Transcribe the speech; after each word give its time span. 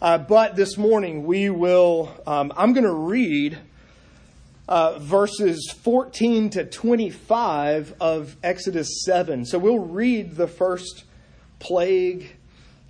Uh, 0.00 0.16
but 0.16 0.54
this 0.54 0.78
morning 0.78 1.26
we 1.26 1.50
will, 1.50 2.14
um, 2.24 2.52
I'm 2.56 2.72
going 2.72 2.84
to 2.84 2.92
read 2.92 3.58
uh, 4.68 4.96
verses 5.00 5.74
14 5.82 6.50
to 6.50 6.64
25 6.64 7.94
of 8.00 8.36
Exodus 8.44 9.02
7. 9.04 9.44
So 9.44 9.58
we'll 9.58 9.80
read 9.80 10.36
the 10.36 10.46
first 10.46 11.02
plague, 11.58 12.30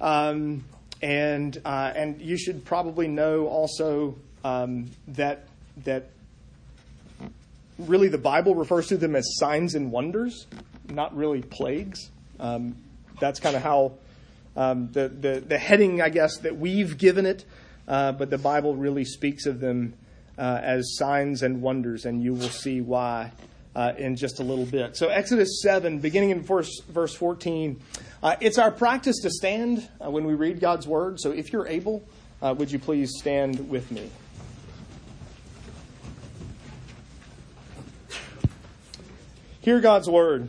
um, 0.02 0.66
and, 1.00 1.58
uh, 1.64 1.92
and 1.96 2.20
you 2.20 2.36
should 2.36 2.66
probably 2.66 3.08
know 3.08 3.46
also 3.46 4.16
um, 4.44 4.90
that, 5.08 5.48
that 5.84 6.10
really 7.78 8.08
the 8.08 8.18
Bible 8.18 8.54
refers 8.54 8.88
to 8.88 8.98
them 8.98 9.16
as 9.16 9.24
signs 9.38 9.74
and 9.74 9.90
wonders, 9.90 10.46
not 10.90 11.16
really 11.16 11.40
plagues. 11.40 12.10
Um, 12.38 12.76
that's 13.18 13.40
kind 13.40 13.56
of 13.56 13.62
how 13.62 13.94
um, 14.58 14.90
the, 14.90 15.08
the, 15.08 15.40
the 15.40 15.56
heading, 15.56 16.02
I 16.02 16.08
guess, 16.08 16.38
that 16.38 16.58
we've 16.58 16.98
given 16.98 17.26
it, 17.26 17.44
uh, 17.86 18.10
but 18.10 18.28
the 18.28 18.38
Bible 18.38 18.74
really 18.74 19.04
speaks 19.04 19.46
of 19.46 19.60
them 19.60 19.94
uh, 20.36 20.60
as 20.60 20.96
signs 20.96 21.44
and 21.44 21.62
wonders, 21.62 22.04
and 22.04 22.20
you 22.20 22.34
will 22.34 22.48
see 22.48 22.80
why 22.80 23.30
uh, 23.76 23.92
in 23.96 24.16
just 24.16 24.40
a 24.40 24.42
little 24.42 24.66
bit. 24.66 24.96
So, 24.96 25.08
Exodus 25.08 25.62
7, 25.62 26.00
beginning 26.00 26.30
in 26.30 26.42
verse, 26.42 26.80
verse 26.88 27.14
14, 27.14 27.80
uh, 28.20 28.34
it's 28.40 28.58
our 28.58 28.72
practice 28.72 29.20
to 29.22 29.30
stand 29.30 29.88
uh, 30.04 30.10
when 30.10 30.24
we 30.24 30.34
read 30.34 30.58
God's 30.58 30.88
word. 30.88 31.20
So, 31.20 31.30
if 31.30 31.52
you're 31.52 31.68
able, 31.68 32.04
uh, 32.42 32.52
would 32.58 32.72
you 32.72 32.80
please 32.80 33.12
stand 33.16 33.70
with 33.70 33.92
me? 33.92 34.10
Hear 39.60 39.80
God's 39.80 40.10
word. 40.10 40.48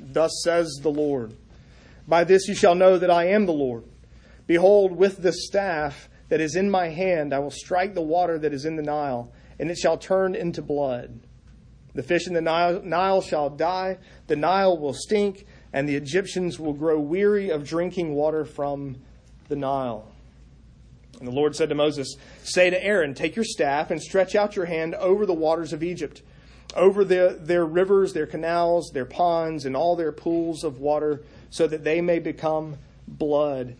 Thus 0.00 0.42
says 0.42 0.80
the 0.82 0.90
Lord 0.90 1.36
By 2.08 2.24
this 2.24 2.48
you 2.48 2.54
shall 2.54 2.74
know 2.74 2.98
that 2.98 3.10
I 3.10 3.26
am 3.28 3.46
the 3.46 3.52
Lord. 3.52 3.84
Behold, 4.46 4.96
with 4.96 5.22
the 5.22 5.32
staff 5.32 6.08
that 6.28 6.40
is 6.40 6.56
in 6.56 6.70
my 6.70 6.88
hand, 6.88 7.32
I 7.32 7.38
will 7.38 7.50
strike 7.50 7.94
the 7.94 8.00
water 8.02 8.38
that 8.38 8.52
is 8.52 8.64
in 8.64 8.76
the 8.76 8.82
Nile, 8.82 9.32
and 9.58 9.70
it 9.70 9.78
shall 9.78 9.96
turn 9.96 10.34
into 10.34 10.62
blood. 10.62 11.20
The 11.94 12.02
fish 12.02 12.26
in 12.26 12.34
the 12.34 12.40
Nile, 12.40 12.82
Nile 12.82 13.20
shall 13.20 13.50
die, 13.50 13.98
the 14.26 14.36
Nile 14.36 14.78
will 14.78 14.94
stink, 14.94 15.44
and 15.72 15.88
the 15.88 15.96
Egyptians 15.96 16.58
will 16.58 16.72
grow 16.72 16.98
weary 16.98 17.50
of 17.50 17.66
drinking 17.66 18.14
water 18.14 18.44
from 18.44 18.96
the 19.48 19.56
Nile. 19.56 20.10
And 21.18 21.28
the 21.28 21.32
Lord 21.32 21.54
said 21.54 21.68
to 21.68 21.74
Moses, 21.74 22.16
Say 22.44 22.70
to 22.70 22.84
Aaron, 22.84 23.14
Take 23.14 23.36
your 23.36 23.44
staff 23.44 23.90
and 23.90 24.00
stretch 24.00 24.34
out 24.34 24.56
your 24.56 24.64
hand 24.64 24.94
over 24.94 25.26
the 25.26 25.34
waters 25.34 25.72
of 25.72 25.82
Egypt 25.82 26.22
over 26.74 27.04
the, 27.04 27.38
their 27.40 27.64
rivers, 27.64 28.12
their 28.12 28.26
canals, 28.26 28.90
their 28.92 29.04
ponds, 29.04 29.64
and 29.64 29.76
all 29.76 29.96
their 29.96 30.12
pools 30.12 30.64
of 30.64 30.80
water, 30.80 31.22
so 31.50 31.66
that 31.66 31.84
they 31.84 32.00
may 32.00 32.18
become 32.18 32.76
blood. 33.08 33.76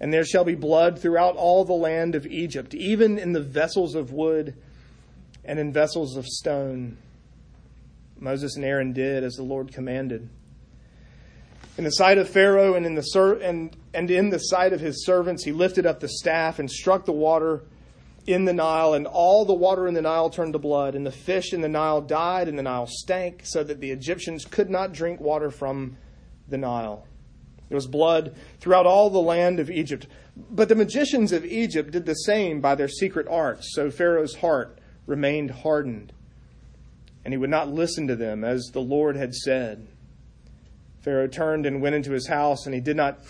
And 0.00 0.12
there 0.12 0.24
shall 0.24 0.44
be 0.44 0.54
blood 0.54 0.98
throughout 0.98 1.36
all 1.36 1.64
the 1.64 1.72
land 1.72 2.14
of 2.14 2.26
Egypt, 2.26 2.74
even 2.74 3.18
in 3.18 3.32
the 3.32 3.40
vessels 3.40 3.94
of 3.94 4.12
wood 4.12 4.54
and 5.44 5.58
in 5.58 5.72
vessels 5.72 6.16
of 6.16 6.26
stone. 6.26 6.96
Moses 8.18 8.56
and 8.56 8.64
Aaron 8.64 8.92
did 8.92 9.22
as 9.22 9.34
the 9.34 9.42
Lord 9.42 9.72
commanded. 9.72 10.28
In 11.76 11.84
the 11.84 11.90
sight 11.90 12.18
of 12.18 12.28
Pharaoh 12.28 12.74
and 12.74 12.86
in 12.86 12.94
the, 12.94 13.02
ser- 13.02 13.34
and, 13.34 13.76
and 13.92 14.10
in 14.10 14.30
the 14.30 14.38
sight 14.38 14.72
of 14.72 14.80
his 14.80 15.04
servants, 15.04 15.44
he 15.44 15.52
lifted 15.52 15.86
up 15.86 16.00
the 16.00 16.08
staff 16.08 16.58
and 16.58 16.70
struck 16.70 17.04
the 17.04 17.12
water 17.12 17.62
in 18.26 18.44
the 18.44 18.52
Nile, 18.52 18.94
and 18.94 19.06
all 19.06 19.44
the 19.44 19.54
water 19.54 19.86
in 19.86 19.94
the 19.94 20.02
Nile 20.02 20.30
turned 20.30 20.52
to 20.54 20.58
blood, 20.58 20.94
and 20.94 21.06
the 21.06 21.12
fish 21.12 21.52
in 21.52 21.60
the 21.60 21.68
Nile 21.68 22.00
died, 22.00 22.48
and 22.48 22.58
the 22.58 22.62
Nile 22.62 22.86
stank, 22.88 23.42
so 23.44 23.62
that 23.64 23.80
the 23.80 23.90
Egyptians 23.90 24.44
could 24.44 24.70
not 24.70 24.92
drink 24.92 25.20
water 25.20 25.50
from 25.50 25.96
the 26.48 26.58
Nile. 26.58 27.06
There 27.68 27.76
was 27.76 27.86
blood 27.86 28.34
throughout 28.60 28.86
all 28.86 29.10
the 29.10 29.18
land 29.18 29.58
of 29.58 29.70
Egypt. 29.70 30.06
But 30.36 30.68
the 30.68 30.74
magicians 30.74 31.32
of 31.32 31.44
Egypt 31.44 31.90
did 31.90 32.06
the 32.06 32.14
same 32.14 32.60
by 32.60 32.74
their 32.74 32.88
secret 32.88 33.26
arts, 33.28 33.74
so 33.74 33.90
Pharaoh's 33.90 34.36
heart 34.36 34.78
remained 35.06 35.50
hardened, 35.50 36.12
and 37.24 37.32
he 37.32 37.38
would 37.38 37.50
not 37.50 37.68
listen 37.68 38.06
to 38.08 38.16
them, 38.16 38.44
as 38.44 38.70
the 38.72 38.80
Lord 38.80 39.16
had 39.16 39.34
said. 39.34 39.86
Pharaoh 41.00 41.26
turned 41.26 41.66
and 41.66 41.82
went 41.82 41.94
into 41.94 42.12
his 42.12 42.28
house, 42.28 42.66
and 42.66 42.74
he 42.74 42.80
did 42.80 42.96
not 42.96 43.20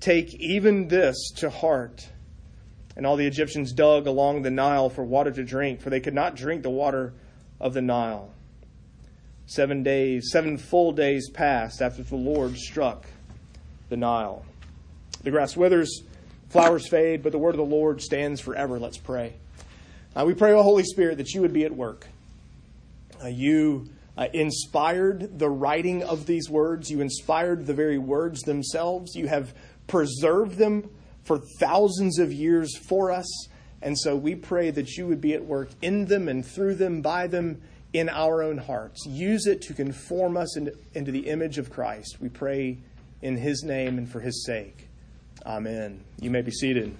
take 0.00 0.34
even 0.34 0.88
this 0.88 1.32
to 1.36 1.50
heart. 1.50 2.08
And 2.96 3.06
all 3.06 3.16
the 3.16 3.26
Egyptians 3.26 3.72
dug 3.72 4.06
along 4.06 4.42
the 4.42 4.50
Nile 4.50 4.88
for 4.88 5.04
water 5.04 5.32
to 5.32 5.42
drink, 5.42 5.80
for 5.80 5.90
they 5.90 6.00
could 6.00 6.14
not 6.14 6.36
drink 6.36 6.62
the 6.62 6.70
water 6.70 7.12
of 7.60 7.74
the 7.74 7.82
Nile. 7.82 8.30
Seven 9.46 9.82
days, 9.82 10.30
seven 10.30 10.56
full 10.56 10.92
days 10.92 11.28
passed 11.30 11.82
after 11.82 12.02
the 12.02 12.16
Lord 12.16 12.56
struck 12.56 13.06
the 13.88 13.96
Nile. 13.96 14.44
The 15.22 15.30
grass 15.30 15.56
withers, 15.56 16.02
flowers 16.48 16.88
fade, 16.88 17.22
but 17.22 17.32
the 17.32 17.38
word 17.38 17.54
of 17.54 17.58
the 17.58 17.64
Lord 17.64 18.00
stands 18.00 18.40
forever. 18.40 18.78
Let's 18.78 18.98
pray. 18.98 19.34
Uh, 20.16 20.24
we 20.26 20.34
pray, 20.34 20.52
O 20.52 20.62
Holy 20.62 20.84
Spirit, 20.84 21.18
that 21.18 21.34
you 21.34 21.40
would 21.40 21.52
be 21.52 21.64
at 21.64 21.74
work. 21.74 22.06
Uh, 23.22 23.26
you 23.26 23.88
uh, 24.16 24.28
inspired 24.32 25.38
the 25.38 25.48
writing 25.48 26.02
of 26.04 26.26
these 26.26 26.48
words, 26.48 26.90
you 26.90 27.00
inspired 27.00 27.66
the 27.66 27.74
very 27.74 27.98
words 27.98 28.42
themselves, 28.42 29.14
you 29.14 29.26
have 29.26 29.52
preserved 29.86 30.56
them 30.56 30.88
for 31.24 31.38
thousands 31.58 32.18
of 32.18 32.32
years 32.32 32.76
for 32.76 33.10
us. 33.10 33.48
And 33.82 33.98
so 33.98 34.16
we 34.16 34.34
pray 34.34 34.70
that 34.70 34.96
you 34.96 35.06
would 35.06 35.20
be 35.20 35.34
at 35.34 35.44
work 35.44 35.70
in 35.82 36.06
them 36.06 36.28
and 36.28 36.44
through 36.44 36.76
them, 36.76 37.02
by 37.02 37.26
them, 37.26 37.60
in 37.92 38.08
our 38.08 38.42
own 38.42 38.58
hearts. 38.58 39.06
Use 39.06 39.46
it 39.46 39.62
to 39.62 39.74
conform 39.74 40.36
us 40.36 40.56
into, 40.56 40.76
into 40.94 41.12
the 41.12 41.28
image 41.28 41.58
of 41.58 41.70
Christ. 41.70 42.16
We 42.20 42.28
pray 42.28 42.78
in 43.22 43.36
his 43.36 43.62
name 43.62 43.98
and 43.98 44.08
for 44.08 44.20
his 44.20 44.44
sake. 44.44 44.88
Amen. 45.46 46.02
You 46.20 46.30
may 46.30 46.42
be 46.42 46.50
seated. 46.50 46.94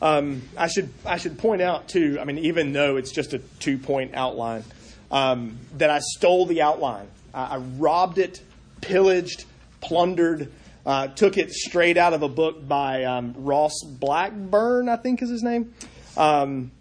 Um, 0.00 0.42
I 0.56 0.66
should 0.66 0.92
I 1.06 1.16
should 1.16 1.38
point 1.38 1.62
out 1.62 1.88
too. 1.88 2.18
I 2.20 2.24
mean, 2.24 2.38
even 2.38 2.72
though 2.72 2.96
it's 2.96 3.12
just 3.12 3.34
a 3.34 3.38
two 3.38 3.78
point 3.78 4.14
outline, 4.14 4.64
um, 5.12 5.58
that 5.78 5.90
I 5.90 6.00
stole 6.00 6.46
the 6.46 6.62
outline. 6.62 7.06
I, 7.32 7.54
I 7.54 7.56
robbed 7.58 8.18
it, 8.18 8.42
pillaged, 8.80 9.44
plundered 9.80 10.52
uh, 10.84 11.08
took 11.08 11.38
it 11.38 11.52
straight 11.52 11.96
out 11.96 12.12
of 12.12 12.22
a 12.22 12.28
book 12.28 12.66
by 12.66 13.04
um, 13.04 13.34
Ross 13.36 13.82
Blackburn, 13.84 14.88
I 14.88 14.96
think 14.96 15.22
is 15.22 15.30
his 15.30 15.42
name. 15.42 15.74
Um, 16.16 16.72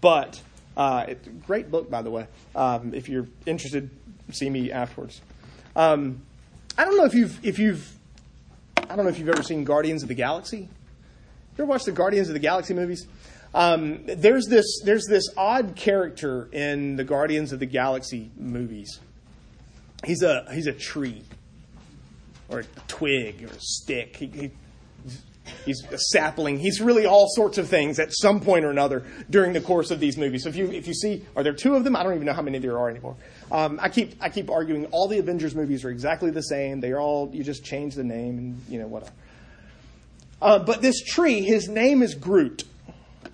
but 0.00 0.40
uh, 0.76 1.06
it, 1.08 1.46
great 1.46 1.70
book, 1.70 1.90
by 1.90 2.02
the 2.02 2.10
way. 2.10 2.26
Um, 2.54 2.94
if 2.94 3.08
you're 3.08 3.26
interested, 3.46 3.90
see 4.30 4.48
me 4.48 4.70
afterwards. 4.70 5.20
Um, 5.74 6.22
I 6.78 6.84
don't 6.84 6.96
know 6.96 7.04
if 7.04 7.14
you've 7.14 7.44
if 7.44 7.58
you've 7.58 7.96
I 8.76 8.96
don't 8.96 9.04
know 9.04 9.10
if 9.10 9.18
you've 9.18 9.28
ever 9.28 9.42
seen 9.42 9.64
Guardians 9.64 10.02
of 10.02 10.08
the 10.08 10.14
Galaxy. 10.14 10.58
You 10.58 11.64
ever 11.64 11.66
watched 11.66 11.86
the 11.86 11.92
Guardians 11.92 12.28
of 12.28 12.34
the 12.34 12.40
Galaxy 12.40 12.74
movies? 12.74 13.06
Um, 13.54 14.04
there's 14.06 14.46
this 14.46 14.80
there's 14.84 15.06
this 15.06 15.24
odd 15.36 15.76
character 15.76 16.48
in 16.52 16.96
the 16.96 17.04
Guardians 17.04 17.52
of 17.52 17.58
the 17.58 17.66
Galaxy 17.66 18.30
movies. 18.36 19.00
He's 20.04 20.22
a 20.22 20.46
he's 20.52 20.66
a 20.66 20.72
tree 20.72 21.22
or 22.52 22.60
a 22.60 22.64
twig 22.86 23.42
or 23.42 23.48
a 23.48 23.60
stick. 23.60 24.16
He, 24.16 24.26
he, 24.26 24.50
he's 25.64 25.82
a 25.90 25.98
sapling. 25.98 26.58
He's 26.58 26.80
really 26.80 27.06
all 27.06 27.26
sorts 27.30 27.58
of 27.58 27.68
things 27.68 27.98
at 27.98 28.12
some 28.12 28.40
point 28.40 28.64
or 28.64 28.70
another 28.70 29.04
during 29.30 29.52
the 29.52 29.60
course 29.60 29.90
of 29.90 30.00
these 30.00 30.16
movies. 30.16 30.44
So 30.44 30.50
if 30.50 30.56
you 30.56 30.70
if 30.70 30.86
you 30.86 30.94
see, 30.94 31.24
are 31.34 31.42
there 31.42 31.54
two 31.54 31.74
of 31.74 31.84
them? 31.84 31.96
I 31.96 32.02
don't 32.02 32.14
even 32.14 32.26
know 32.26 32.34
how 32.34 32.42
many 32.42 32.58
there 32.58 32.78
are 32.78 32.90
anymore. 32.90 33.16
Um, 33.50 33.78
I 33.82 33.88
keep 33.88 34.14
I 34.20 34.28
keep 34.28 34.50
arguing 34.50 34.86
all 34.86 35.08
the 35.08 35.18
Avengers 35.18 35.54
movies 35.54 35.84
are 35.84 35.90
exactly 35.90 36.30
the 36.30 36.42
same. 36.42 36.80
They 36.80 36.92
are 36.92 37.00
all 37.00 37.30
you 37.32 37.42
just 37.42 37.64
change 37.64 37.94
the 37.94 38.04
name 38.04 38.38
and 38.38 38.60
you 38.68 38.78
know 38.78 38.86
whatever. 38.86 39.12
Uh, 40.40 40.58
but 40.58 40.82
this 40.82 41.00
tree, 41.02 41.42
his 41.42 41.68
name 41.68 42.02
is 42.02 42.14
Groot. 42.14 42.64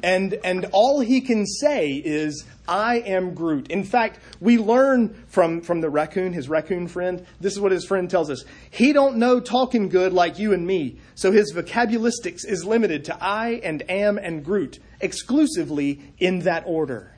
And, 0.02 0.35
and 0.44 0.67
all 0.73 1.00
he 1.00 1.20
can 1.20 1.46
say 1.46 1.93
is, 1.93 2.44
I 2.69 2.96
am 2.96 3.35
Groot. 3.35 3.70
In 3.70 3.82
fact, 3.82 4.20
we 4.40 4.58
learn 4.58 5.25
from, 5.29 5.62
from 5.62 5.81
the 5.81 5.90
raccoon, 5.90 6.32
his 6.32 6.49
raccoon 6.49 6.87
friend, 6.87 7.26
this 7.40 7.55
is 7.55 7.61
what 7.61 7.73
his 7.73 7.85
friend 7.85 8.08
tells 8.08 8.31
us. 8.31 8.44
He 8.70 8.93
don't 8.93 9.17
know 9.17 9.40
talking 9.40 9.88
good 9.88 10.12
like 10.12 10.38
you 10.38 10.52
and 10.52 10.67
me, 10.67 10.99
so 11.14 11.32
his 11.32 11.52
vocabulistics 11.52 12.46
is 12.46 12.64
limited 12.64 13.06
to 13.06 13.23
I 13.23 13.61
and 13.64 13.82
am 13.90 14.19
and 14.19 14.44
Groot, 14.44 14.79
exclusively 15.00 16.00
in 16.19 16.41
that 16.41 16.64
order. 16.67 17.14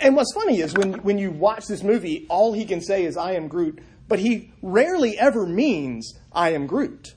And 0.00 0.16
what's 0.16 0.34
funny 0.34 0.60
is 0.60 0.74
when, 0.74 0.94
when 1.02 1.18
you 1.18 1.30
watch 1.30 1.66
this 1.66 1.82
movie, 1.82 2.26
all 2.28 2.52
he 2.52 2.64
can 2.64 2.80
say 2.80 3.04
is, 3.04 3.16
I 3.16 3.32
am 3.32 3.48
Groot, 3.48 3.78
but 4.08 4.18
he 4.18 4.52
rarely 4.62 5.18
ever 5.18 5.46
means, 5.46 6.18
I 6.32 6.50
am 6.50 6.66
Groot. 6.66 7.14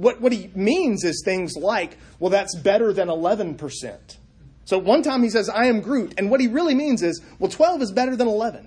What, 0.00 0.20
what 0.20 0.32
he 0.32 0.50
means 0.54 1.04
is 1.04 1.22
things 1.24 1.56
like, 1.56 1.98
well, 2.18 2.30
that's 2.30 2.56
better 2.56 2.92
than 2.92 3.08
11%. 3.08 4.16
So 4.64 4.78
one 4.78 5.02
time 5.02 5.22
he 5.22 5.30
says, 5.30 5.48
I 5.48 5.66
am 5.66 5.80
Groot. 5.80 6.14
And 6.16 6.30
what 6.30 6.40
he 6.40 6.48
really 6.48 6.74
means 6.74 7.02
is, 7.02 7.20
well, 7.38 7.50
12 7.50 7.82
is 7.82 7.92
better 7.92 8.16
than 8.16 8.28
11. 8.28 8.66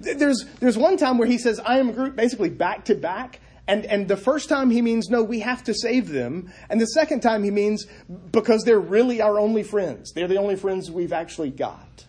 There's, 0.00 0.44
there's 0.60 0.78
one 0.78 0.96
time 0.96 1.18
where 1.18 1.28
he 1.28 1.38
says, 1.38 1.58
I 1.60 1.78
am 1.78 1.92
Groot, 1.92 2.16
basically 2.16 2.50
back 2.50 2.84
to 2.86 2.94
back. 2.94 3.40
And, 3.66 3.84
and 3.86 4.06
the 4.06 4.16
first 4.16 4.48
time 4.48 4.70
he 4.70 4.82
means, 4.82 5.08
no, 5.08 5.22
we 5.22 5.40
have 5.40 5.64
to 5.64 5.74
save 5.74 6.08
them. 6.08 6.52
And 6.70 6.80
the 6.80 6.86
second 6.86 7.20
time 7.20 7.42
he 7.42 7.50
means, 7.50 7.86
because 8.30 8.62
they're 8.62 8.78
really 8.78 9.20
our 9.20 9.40
only 9.40 9.64
friends. 9.64 10.12
They're 10.12 10.28
the 10.28 10.36
only 10.36 10.56
friends 10.56 10.90
we've 10.90 11.12
actually 11.12 11.50
got. 11.50 12.04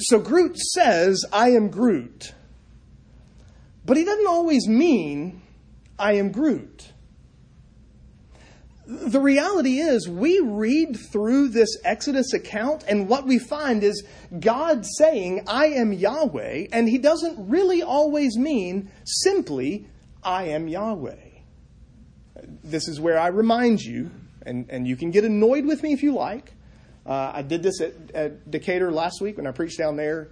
So 0.00 0.18
Groot 0.18 0.58
says, 0.58 1.24
I 1.32 1.50
am 1.50 1.68
Groot. 1.68 2.34
But 3.86 3.96
he 3.96 4.04
doesn't 4.04 4.26
always 4.26 4.68
mean, 4.68 5.40
I 6.00 6.14
am 6.14 6.32
Groot. 6.32 6.92
The 8.86 9.20
reality 9.20 9.78
is, 9.78 10.08
we 10.08 10.40
read 10.40 10.98
through 11.12 11.50
this 11.50 11.68
Exodus 11.84 12.32
account, 12.32 12.82
and 12.88 13.06
what 13.08 13.24
we 13.24 13.38
find 13.38 13.84
is 13.84 14.02
God 14.40 14.84
saying, 14.98 15.44
I 15.46 15.66
am 15.66 15.92
Yahweh, 15.92 16.66
and 16.72 16.88
he 16.88 16.98
doesn't 16.98 17.48
really 17.48 17.84
always 17.84 18.36
mean 18.36 18.90
simply, 19.04 19.86
I 20.24 20.48
am 20.48 20.66
Yahweh. 20.66 21.14
This 22.64 22.88
is 22.88 22.98
where 22.98 23.16
I 23.18 23.28
remind 23.28 23.80
you, 23.80 24.10
and, 24.44 24.68
and 24.70 24.88
you 24.88 24.96
can 24.96 25.12
get 25.12 25.24
annoyed 25.24 25.66
with 25.66 25.84
me 25.84 25.92
if 25.92 26.02
you 26.02 26.14
like. 26.14 26.52
Uh, 27.06 27.30
I 27.34 27.42
did 27.42 27.62
this 27.62 27.80
at, 27.80 27.92
at 28.12 28.50
Decatur 28.50 28.90
last 28.90 29.20
week 29.20 29.36
when 29.36 29.46
I 29.46 29.52
preached 29.52 29.78
down 29.78 29.94
there, 29.94 30.30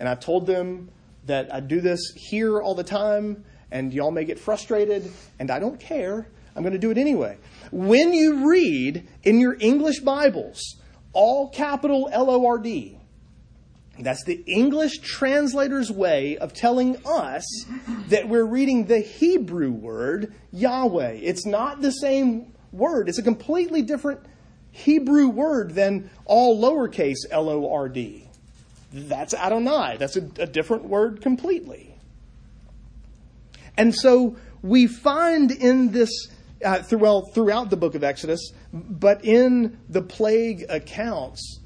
and 0.00 0.08
I 0.08 0.14
told 0.14 0.46
them 0.46 0.90
that 1.26 1.52
I 1.52 1.60
do 1.60 1.82
this 1.82 2.00
here 2.16 2.58
all 2.58 2.74
the 2.74 2.84
time, 2.84 3.44
and 3.70 3.92
y'all 3.92 4.10
may 4.10 4.24
get 4.24 4.38
frustrated, 4.38 5.10
and 5.38 5.50
I 5.50 5.58
don't 5.58 5.78
care. 5.78 6.26
I'm 6.56 6.62
going 6.62 6.72
to 6.72 6.78
do 6.78 6.90
it 6.90 6.98
anyway. 6.98 7.38
When 7.70 8.12
you 8.12 8.48
read 8.50 9.06
in 9.22 9.40
your 9.40 9.56
English 9.60 10.00
Bibles, 10.00 10.76
all 11.12 11.50
capital 11.50 12.08
L 12.12 12.30
O 12.30 12.46
R 12.46 12.58
D, 12.58 12.98
that's 14.00 14.24
the 14.24 14.42
English 14.46 14.98
translator's 14.98 15.90
way 15.90 16.38
of 16.38 16.52
telling 16.52 16.96
us 17.04 17.44
that 18.08 18.28
we're 18.28 18.44
reading 18.44 18.86
the 18.86 19.00
Hebrew 19.00 19.70
word 19.70 20.34
Yahweh. 20.52 21.18
It's 21.22 21.44
not 21.44 21.80
the 21.82 21.90
same 21.90 22.52
word, 22.72 23.08
it's 23.08 23.18
a 23.18 23.22
completely 23.22 23.82
different 23.82 24.20
Hebrew 24.70 25.28
word 25.28 25.74
than 25.74 26.10
all 26.24 26.60
lowercase 26.60 27.26
L 27.30 27.48
O 27.48 27.72
R 27.72 27.88
D. 27.88 28.28
That's 28.92 29.34
Adonai. 29.34 29.96
That's 29.98 30.16
a, 30.16 30.22
a 30.38 30.46
different 30.46 30.84
word 30.84 31.20
completely. 31.20 31.87
And 33.78 33.94
so 33.94 34.36
we 34.60 34.88
find 34.88 35.52
in 35.52 35.92
this, 35.92 36.10
uh, 36.64 36.82
well, 36.90 37.22
throughout 37.32 37.70
the 37.70 37.76
book 37.76 37.94
of 37.94 38.02
Exodus, 38.02 38.52
but 38.72 39.24
in 39.24 39.78
the 39.88 40.02
plague 40.02 40.66
accounts, 40.68 41.60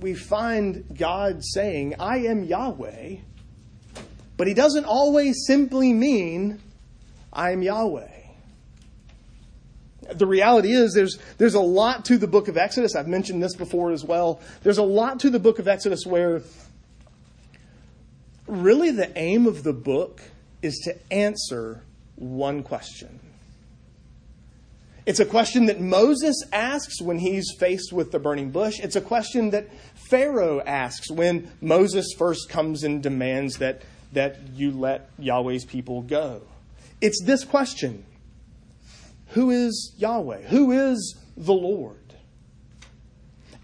we 0.00 0.14
find 0.14 0.84
God 0.98 1.44
saying, 1.44 1.96
I 2.00 2.20
am 2.20 2.44
Yahweh, 2.44 3.16
but 4.38 4.46
he 4.46 4.54
doesn't 4.54 4.86
always 4.86 5.44
simply 5.46 5.92
mean, 5.92 6.60
I 7.30 7.52
am 7.52 7.62
Yahweh. 7.62 8.08
The 10.14 10.26
reality 10.26 10.72
is 10.72 10.94
there's, 10.94 11.18
there's 11.36 11.54
a 11.54 11.60
lot 11.60 12.06
to 12.06 12.16
the 12.16 12.26
book 12.26 12.48
of 12.48 12.56
Exodus. 12.56 12.96
I've 12.96 13.06
mentioned 13.06 13.42
this 13.42 13.54
before 13.54 13.92
as 13.92 14.02
well. 14.02 14.40
There's 14.62 14.78
a 14.78 14.82
lot 14.82 15.20
to 15.20 15.30
the 15.30 15.38
book 15.38 15.58
of 15.58 15.68
Exodus 15.68 16.06
where 16.06 16.40
really 18.46 18.90
the 18.90 19.16
aim 19.16 19.46
of 19.46 19.62
the 19.62 19.74
book 19.74 20.22
is 20.62 20.78
to 20.84 21.12
answer 21.12 21.82
one 22.16 22.62
question. 22.62 23.20
It's 25.06 25.20
a 25.20 25.24
question 25.24 25.66
that 25.66 25.80
Moses 25.80 26.36
asks 26.52 27.00
when 27.00 27.18
he's 27.18 27.52
faced 27.58 27.92
with 27.92 28.12
the 28.12 28.18
burning 28.18 28.50
bush. 28.50 28.78
It's 28.80 28.96
a 28.96 29.00
question 29.00 29.50
that 29.50 29.68
Pharaoh 29.94 30.60
asks 30.60 31.10
when 31.10 31.50
Moses 31.60 32.14
first 32.16 32.48
comes 32.48 32.84
and 32.84 33.02
demands 33.02 33.56
that, 33.56 33.82
that 34.12 34.38
you 34.54 34.70
let 34.70 35.10
Yahweh's 35.18 35.64
people 35.64 36.02
go. 36.02 36.42
It's 37.00 37.22
this 37.24 37.44
question 37.44 38.04
Who 39.28 39.50
is 39.50 39.94
Yahweh? 39.96 40.42
Who 40.42 40.72
is 40.72 41.16
the 41.36 41.54
Lord? 41.54 41.96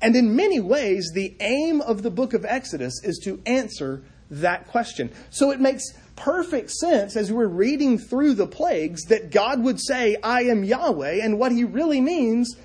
And 0.01 0.17
in 0.17 0.37
many 0.37 0.61
ways, 0.61 1.11
the 1.15 1.37
aim 1.41 1.81
of 1.81 2.03
the 2.03 2.11
book 2.11 2.35
of 2.35 2.45
Exodus 2.45 3.01
is 3.03 3.19
to 3.25 3.41
answer 3.47 4.03
that 4.31 4.67
question. 4.69 5.11
So 5.31 5.51
it 5.51 5.61
makes 5.61 5.85
perfect 6.17 6.71
sense 6.71 7.15
as 7.17 7.31
we're 7.31 7.47
reading 7.47 7.99
through 7.99 8.35
the 8.35 8.47
plagues 8.47 9.05
that 9.05 9.31
God 9.31 9.63
would 9.63 9.81
say, 9.81 10.17
I 10.23 10.45
am 10.45 10.65
Yahweh, 10.65 11.21
and 11.23 11.39
what 11.39 11.53
he 11.53 11.65
really 11.65 12.01
means 12.01 12.57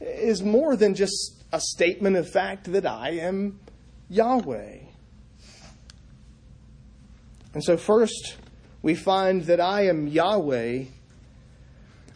is 0.00 0.42
more 0.42 0.76
than 0.76 0.94
just 0.94 1.44
a 1.52 1.60
statement 1.60 2.16
of 2.16 2.28
fact 2.28 2.70
that 2.72 2.84
I 2.84 3.10
am 3.10 3.60
Yahweh. 4.10 4.78
And 7.54 7.64
so, 7.64 7.76
first, 7.76 8.36
we 8.82 8.94
find 8.94 9.44
that 9.44 9.60
I 9.60 9.86
am 9.86 10.06
Yahweh 10.06 10.84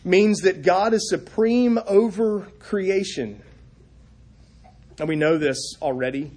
means 0.05 0.41
that 0.41 0.63
God 0.63 0.93
is 0.93 1.09
supreme 1.09 1.79
over 1.87 2.49
creation. 2.59 3.43
And 4.99 5.09
we 5.09 5.17
know 5.17 5.39
this 5.39 5.59
already. 5.81 6.33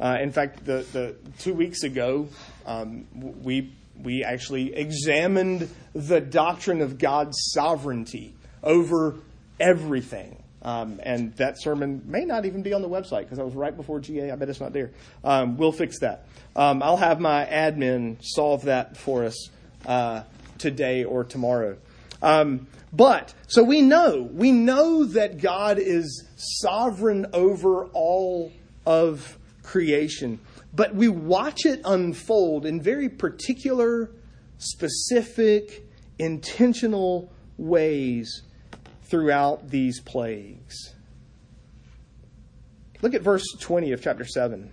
Uh, 0.00 0.16
in 0.20 0.32
fact, 0.32 0.64
the, 0.64 0.86
the 0.92 1.16
two 1.38 1.54
weeks 1.54 1.82
ago, 1.82 2.28
um, 2.66 3.06
we 3.42 3.72
we 4.02 4.24
actually 4.24 4.74
examined 4.74 5.68
the 5.94 6.20
doctrine 6.20 6.80
of 6.80 6.98
God's 6.98 7.36
sovereignty 7.52 8.34
over 8.62 9.14
everything. 9.60 10.42
Um, 10.62 10.98
and 11.02 11.34
that 11.36 11.60
sermon 11.60 12.02
may 12.06 12.24
not 12.24 12.46
even 12.46 12.62
be 12.62 12.72
on 12.72 12.80
the 12.80 12.88
website 12.88 13.20
because 13.20 13.38
I 13.38 13.42
was 13.42 13.54
right 13.54 13.76
before 13.76 14.00
GA. 14.00 14.30
I 14.30 14.36
bet 14.36 14.48
it's 14.48 14.60
not 14.60 14.72
there. 14.72 14.92
Um, 15.22 15.58
we'll 15.58 15.72
fix 15.72 15.98
that. 16.00 16.26
Um, 16.56 16.82
I'll 16.82 16.96
have 16.96 17.20
my 17.20 17.44
admin 17.44 18.16
solve 18.22 18.62
that 18.62 18.96
for 18.96 19.24
us 19.24 19.50
uh, 19.84 20.22
today 20.56 21.04
or 21.04 21.22
tomorrow. 21.22 21.76
Um, 22.22 22.66
but 22.94 23.34
so 23.48 23.62
we 23.62 23.82
know 23.82 24.22
we 24.32 24.52
know 24.52 25.04
that 25.04 25.38
God 25.38 25.78
is 25.78 26.24
sovereign 26.36 27.26
over 27.34 27.86
all 27.86 28.52
of 28.86 29.36
creation. 29.62 30.38
But 30.74 30.94
we 30.94 31.08
watch 31.08 31.66
it 31.66 31.80
unfold 31.84 32.66
in 32.66 32.80
very 32.80 33.08
particular, 33.08 34.10
specific, 34.58 35.86
intentional 36.18 37.32
ways 37.56 38.42
throughout 39.02 39.70
these 39.70 40.00
plagues. 40.00 40.94
Look 43.02 43.14
at 43.14 43.22
verse 43.22 43.44
20 43.60 43.92
of 43.92 44.02
chapter 44.02 44.24
7. 44.24 44.72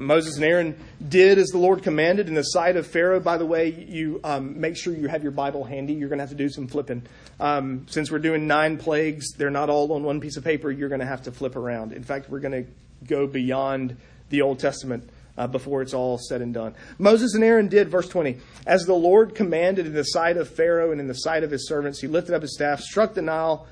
Moses 0.00 0.36
and 0.36 0.44
Aaron 0.44 0.76
did 1.06 1.38
as 1.38 1.48
the 1.48 1.58
Lord 1.58 1.82
commanded 1.82 2.28
in 2.28 2.34
the 2.34 2.42
sight 2.42 2.76
of 2.76 2.86
Pharaoh. 2.86 3.20
By 3.20 3.36
the 3.36 3.44
way, 3.44 3.70
you 3.70 4.20
um, 4.24 4.58
make 4.58 4.76
sure 4.76 4.94
you 4.94 5.08
have 5.08 5.22
your 5.22 5.32
Bible 5.32 5.62
handy. 5.64 5.92
You're 5.92 6.08
going 6.08 6.18
to 6.18 6.22
have 6.22 6.30
to 6.30 6.36
do 6.36 6.48
some 6.48 6.66
flipping. 6.66 7.02
Um, 7.38 7.86
since 7.88 8.10
we're 8.10 8.18
doing 8.18 8.46
nine 8.46 8.78
plagues, 8.78 9.32
they're 9.36 9.50
not 9.50 9.68
all 9.68 9.92
on 9.92 10.02
one 10.02 10.20
piece 10.20 10.36
of 10.36 10.44
paper. 10.44 10.70
You're 10.70 10.88
going 10.88 11.00
to 11.00 11.06
have 11.06 11.22
to 11.24 11.32
flip 11.32 11.54
around. 11.54 11.92
In 11.92 12.02
fact, 12.02 12.30
we're 12.30 12.40
going 12.40 12.64
to 12.64 12.70
go 13.06 13.26
beyond 13.26 13.96
the 14.30 14.40
Old 14.40 14.58
Testament 14.58 15.08
uh, 15.36 15.46
before 15.46 15.82
it's 15.82 15.92
all 15.92 16.18
said 16.18 16.40
and 16.40 16.54
done. 16.54 16.74
Moses 16.98 17.34
and 17.34 17.44
Aaron 17.44 17.68
did, 17.68 17.88
verse 17.88 18.08
20, 18.08 18.38
as 18.66 18.84
the 18.84 18.94
Lord 18.94 19.34
commanded 19.34 19.86
in 19.86 19.92
the 19.92 20.04
sight 20.04 20.36
of 20.36 20.48
Pharaoh 20.48 20.92
and 20.92 21.00
in 21.00 21.08
the 21.08 21.14
sight 21.14 21.44
of 21.44 21.50
his 21.50 21.68
servants, 21.68 22.00
he 22.00 22.06
lifted 22.06 22.34
up 22.34 22.42
his 22.42 22.54
staff, 22.54 22.80
struck 22.80 23.14
the 23.14 23.22
Nile, 23.22 23.66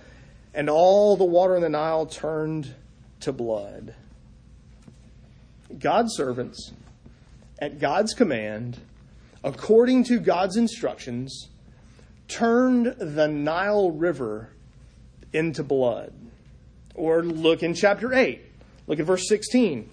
and 0.53 0.69
all 0.69 1.17
the 1.17 1.25
water 1.25 1.57
in 1.57 1.63
the 1.63 1.69
Nile 1.69 2.05
turned 2.07 2.75
to 3.21 3.33
blood. 3.33 3.95
God's 5.79 6.15
servants, 6.15 6.73
at 7.59 7.79
God's 7.79 8.15
command, 8.15 8.79
according 9.43 10.05
to 10.05 10.19
God's 10.19 10.57
instructions, 10.57 11.49
turned 12.29 12.87
the 12.99 13.29
Nile 13.29 13.91
River 13.91 14.51
into 15.33 15.63
blood. 15.63 16.13
Or 16.95 17.23
look 17.23 17.63
in 17.63 17.75
chapter 17.75 18.13
8. 18.13 18.43
Look 18.87 18.99
at 18.99 19.07
verse 19.07 19.29
16. 19.29 19.91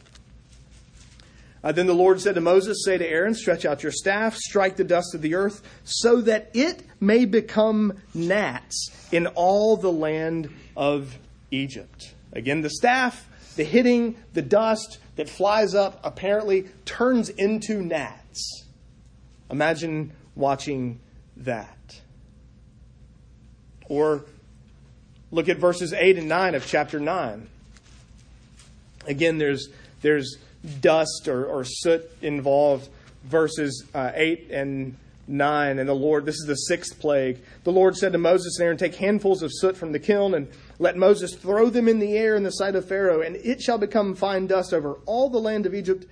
Uh, 1.64 1.72
then 1.72 1.88
the 1.88 1.96
Lord 1.96 2.22
said 2.22 2.36
to 2.36 2.42
Moses, 2.42 2.84
Say 2.86 2.98
to 2.98 3.08
Aaron, 3.08 3.34
Stretch 3.34 3.66
out 3.66 3.82
your 3.82 3.92
staff, 3.92 4.36
strike 4.36 4.76
the 4.76 4.84
dust 4.84 5.16
of 5.16 5.22
the 5.22 5.34
earth, 5.34 5.64
so 5.84 6.22
that 6.22 6.52
it 6.54 6.84
may 7.00 7.26
become 7.26 7.94
gnats 8.14 8.92
in 9.12 9.26
all 9.28 9.76
the 9.76 9.92
land 9.92 10.50
of 10.78 11.18
Egypt. 11.50 12.14
Again, 12.34 12.62
the 12.62 12.70
staff, 12.70 13.28
the 13.56 13.64
hitting, 13.64 14.16
the 14.34 14.44
dust, 14.44 15.00
that 15.16 15.30
flies 15.30 15.74
up 15.76 16.00
apparently 16.04 16.66
turns 16.86 17.30
into 17.30 17.82
gnats. 17.82 18.66
Imagine 19.50 20.12
watching 20.36 21.00
that. 21.38 22.02
Or 23.88 24.26
look 25.32 25.50
at 25.50 25.58
verses 25.58 25.94
8 25.94 26.18
and 26.18 26.28
9 26.28 26.56
of 26.56 26.66
chapter 26.66 27.00
9. 27.00 27.48
Again, 29.08 29.38
there's, 29.38 29.70
there's 30.02 30.38
dust 30.82 31.28
or, 31.28 31.46
or 31.46 31.64
soot 31.64 32.10
involved. 32.22 32.90
Verses 33.24 33.86
uh, 33.94 34.12
8 34.14 34.52
and 34.52 34.98
9. 35.28 35.80
And 35.80 35.88
the 35.88 35.94
Lord, 35.94 36.26
this 36.26 36.36
is 36.36 36.46
the 36.48 36.56
sixth 36.56 37.00
plague. 37.00 37.40
The 37.64 37.72
Lord 37.72 37.96
said 37.96 38.12
to 38.14 38.18
Moses 38.18 38.58
and 38.58 38.66
Aaron, 38.66 38.78
Take 38.78 38.96
handfuls 38.96 39.42
of 39.42 39.52
soot 39.54 39.78
from 39.78 39.92
the 39.92 40.00
kiln 40.00 40.34
and 40.34 40.48
let 40.80 40.98
Moses 40.98 41.36
throw 41.36 41.70
them 41.70 41.88
in 41.88 42.00
the 42.00 42.18
air 42.18 42.36
in 42.36 42.44
the 42.44 42.52
sight 42.52 42.76
of 42.76 42.88
Pharaoh, 42.88 43.22
and 43.22 43.36
it 43.38 43.62
shall 43.62 43.78
become 43.78 44.16
fine 44.16 44.48
dust 44.48 44.74
over 44.74 44.96
all 45.06 45.30
the 45.30 45.40
land 45.40 45.66
of 45.66 45.74
Egypt 45.74 46.06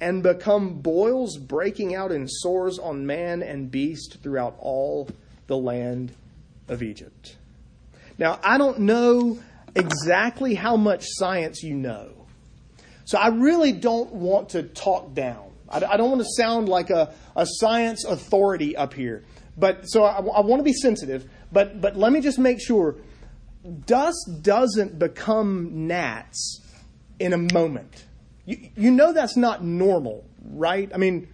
and 0.00 0.22
become 0.22 0.80
boils 0.80 1.36
breaking 1.38 1.94
out 1.94 2.10
in 2.10 2.26
sores 2.26 2.78
on 2.78 3.06
man 3.06 3.42
and 3.42 3.70
beast 3.70 4.18
throughout 4.22 4.56
all 4.58 5.08
the 5.46 5.56
land 5.56 6.12
of 6.68 6.82
Egypt. 6.82 7.36
Now, 8.18 8.40
I 8.42 8.58
don't 8.58 8.80
know 8.80 9.38
exactly 9.76 10.54
how 10.54 10.76
much 10.76 11.04
science 11.06 11.62
you 11.62 11.74
know. 11.74 12.10
So 13.04 13.18
I 13.18 13.28
really 13.28 13.72
don't 13.72 14.12
want 14.12 14.50
to 14.50 14.62
talk 14.62 15.14
down. 15.14 15.50
I, 15.68 15.96
don't 15.96 16.10
want 16.10 16.20
to 16.20 16.28
sound 16.36 16.68
like 16.68 16.90
a, 16.90 17.14
a 17.34 17.46
science 17.46 18.04
authority 18.04 18.76
up 18.76 18.92
here. 18.92 19.24
But 19.56 19.84
so 19.84 20.04
I, 20.04 20.18
I 20.18 20.40
want 20.40 20.60
to 20.60 20.64
be 20.64 20.72
sensitive. 20.72 21.28
But 21.50 21.80
but 21.80 21.96
let 21.96 22.12
me 22.12 22.20
just 22.20 22.38
make 22.38 22.60
sure 22.60 22.96
dust 23.86 24.42
doesn't 24.42 24.98
become 24.98 25.86
gnats 25.86 26.60
in 27.18 27.32
a 27.32 27.38
moment. 27.54 28.04
You, 28.44 28.70
you 28.76 28.90
know 28.90 29.12
that's 29.12 29.36
not 29.36 29.62
normal, 29.62 30.24
right? 30.42 30.90
I 30.92 30.98
mean, 30.98 31.28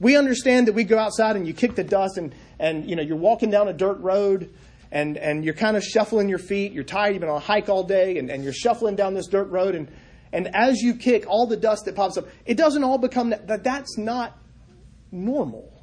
we 0.00 0.16
understand 0.16 0.68
that 0.68 0.72
we 0.72 0.84
go 0.84 0.98
outside 0.98 1.36
and 1.36 1.46
you 1.46 1.52
kick 1.52 1.74
the 1.74 1.84
dust 1.84 2.18
and, 2.18 2.34
and 2.58 2.88
you 2.88 2.96
know, 2.96 3.02
you're 3.02 3.16
walking 3.16 3.50
down 3.50 3.68
a 3.68 3.72
dirt 3.72 3.98
road 4.00 4.52
and, 4.90 5.16
and 5.16 5.44
you're 5.44 5.54
kind 5.54 5.76
of 5.76 5.84
shuffling 5.84 6.28
your 6.28 6.38
feet. 6.38 6.72
You're 6.72 6.84
tired, 6.84 7.12
you've 7.12 7.20
been 7.20 7.30
on 7.30 7.36
a 7.36 7.40
hike 7.40 7.68
all 7.68 7.82
day, 7.82 8.18
and, 8.18 8.30
and 8.30 8.44
you're 8.44 8.52
shuffling 8.52 8.96
down 8.96 9.14
this 9.14 9.26
dirt 9.26 9.48
road. 9.50 9.74
And, 9.74 9.90
and 10.32 10.54
as 10.54 10.80
you 10.80 10.94
kick, 10.94 11.26
all 11.28 11.46
the 11.46 11.56
dust 11.56 11.84
that 11.86 11.96
pops 11.96 12.16
up, 12.16 12.26
it 12.44 12.56
doesn't 12.56 12.84
all 12.84 12.98
become 12.98 13.30
that. 13.30 13.64
That's 13.64 13.98
not 13.98 14.38
normal. 15.10 15.75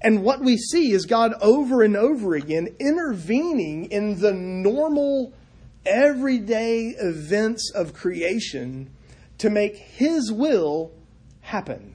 And 0.00 0.22
what 0.22 0.40
we 0.40 0.56
see 0.56 0.92
is 0.92 1.06
God 1.06 1.34
over 1.40 1.82
and 1.82 1.96
over 1.96 2.34
again 2.34 2.68
intervening 2.78 3.86
in 3.86 4.20
the 4.20 4.32
normal, 4.32 5.32
everyday 5.84 6.88
events 6.98 7.72
of 7.74 7.94
creation 7.94 8.90
to 9.38 9.50
make 9.50 9.76
His 9.76 10.30
will 10.30 10.92
happen, 11.40 11.94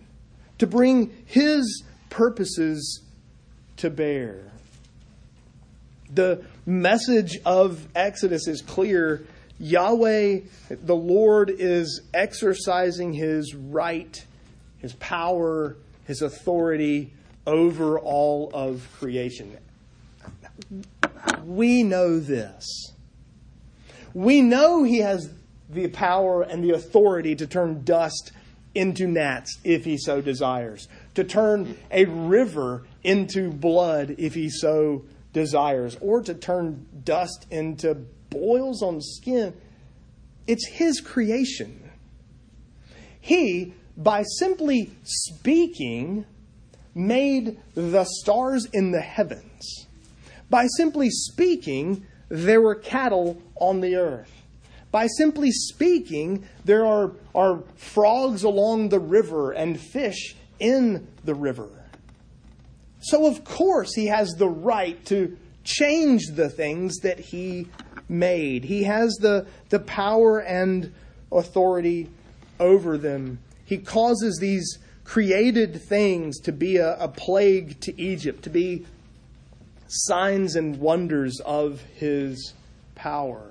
to 0.57 0.67
bring 0.67 1.13
His 1.25 1.83
purposes 2.09 3.01
to 3.77 3.89
bear. 3.89 4.51
The 6.13 6.43
message 6.65 7.39
of 7.45 7.87
Exodus 7.95 8.47
is 8.47 8.61
clear. 8.61 9.25
Yahweh, 9.59 10.41
the 10.69 10.95
Lord, 10.95 11.49
is 11.49 12.01
exercising 12.13 13.13
his 13.13 13.55
right, 13.55 14.23
his 14.79 14.93
power, 14.93 15.75
his 16.05 16.21
authority 16.21 17.13
over 17.45 17.99
all 17.99 18.49
of 18.53 18.87
creation. 18.99 19.57
We 21.45 21.83
know 21.83 22.19
this. 22.19 22.93
We 24.13 24.41
know 24.41 24.83
he 24.83 24.99
has 24.99 25.31
the 25.69 25.87
power 25.87 26.43
and 26.43 26.63
the 26.63 26.71
authority 26.71 27.35
to 27.35 27.47
turn 27.47 27.83
dust 27.83 28.31
into 28.75 29.07
gnats 29.07 29.59
if 29.63 29.85
he 29.85 29.97
so 29.97 30.21
desires, 30.21 30.87
to 31.15 31.23
turn 31.23 31.77
a 31.91 32.05
river 32.05 32.85
into 33.03 33.51
blood 33.51 34.15
if 34.17 34.33
he 34.33 34.49
so 34.49 35.03
desires 35.33 35.97
or 35.99 36.21
to 36.21 36.33
turn 36.33 36.85
dust 37.03 37.45
into 37.51 37.95
boils 38.29 38.81
on 38.81 39.01
skin. 39.01 39.53
It's 40.47 40.67
His 40.67 41.01
creation. 41.01 41.91
He, 43.19 43.73
by 43.95 44.23
simply 44.23 44.91
speaking, 45.03 46.25
made 46.95 47.59
the 47.75 48.05
stars 48.21 48.65
in 48.65 48.91
the 48.91 49.01
heavens. 49.01 49.87
By 50.49 50.67
simply 50.77 51.09
speaking, 51.09 52.05
there 52.29 52.61
were 52.61 52.75
cattle 52.75 53.41
on 53.55 53.81
the 53.81 53.95
earth. 53.95 54.31
By 54.91 55.07
simply 55.07 55.51
speaking, 55.51 56.47
there 56.65 56.85
are, 56.85 57.11
are 57.33 57.63
frogs 57.75 58.43
along 58.43 58.89
the 58.89 58.99
river 58.99 59.51
and 59.51 59.79
fish 59.79 60.35
in 60.59 61.07
the 61.23 61.33
river. 61.33 61.69
So, 62.99 63.25
of 63.25 63.43
course, 63.43 63.95
he 63.95 64.05
has 64.07 64.29
the 64.37 64.47
right 64.47 65.03
to 65.07 65.35
change 65.63 66.27
the 66.35 66.49
things 66.49 66.97
that 66.99 67.19
he 67.19 67.67
made. 68.07 68.63
He 68.63 68.83
has 68.83 69.13
the, 69.15 69.47
the 69.69 69.79
power 69.79 70.39
and 70.39 70.93
authority 71.31 72.09
over 72.59 72.97
them. 72.97 73.39
He 73.65 73.77
causes 73.77 74.37
these 74.39 74.77
created 75.03 75.81
things 75.81 76.39
to 76.41 76.51
be 76.51 76.77
a, 76.77 76.97
a 76.97 77.07
plague 77.07 77.79
to 77.81 78.01
Egypt, 78.01 78.43
to 78.43 78.49
be 78.49 78.85
signs 79.87 80.55
and 80.55 80.79
wonders 80.79 81.39
of 81.45 81.81
his 81.95 82.53
power. 82.95 83.49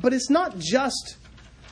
But 0.00 0.12
it's 0.12 0.30
not 0.30 0.58
just 0.58 1.16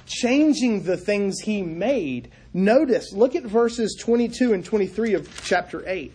changing 0.06 0.85
the 0.85 0.96
things 0.96 1.40
he 1.40 1.62
made. 1.62 2.30
Notice, 2.54 3.12
look 3.12 3.35
at 3.35 3.42
verses 3.42 3.96
22 4.00 4.52
and 4.52 4.64
23 4.64 5.14
of 5.14 5.44
chapter 5.44 5.82
8. 5.87 6.12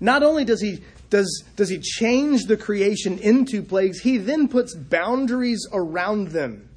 Not 0.00 0.22
only 0.22 0.44
does 0.44 0.60
he 0.60 0.82
does, 1.10 1.44
does 1.56 1.68
he 1.68 1.78
change 1.78 2.46
the 2.46 2.56
creation 2.56 3.18
into 3.18 3.62
plagues, 3.62 4.00
he 4.00 4.18
then 4.18 4.48
puts 4.48 4.74
boundaries 4.74 5.66
around 5.72 6.28
them. 6.28 6.68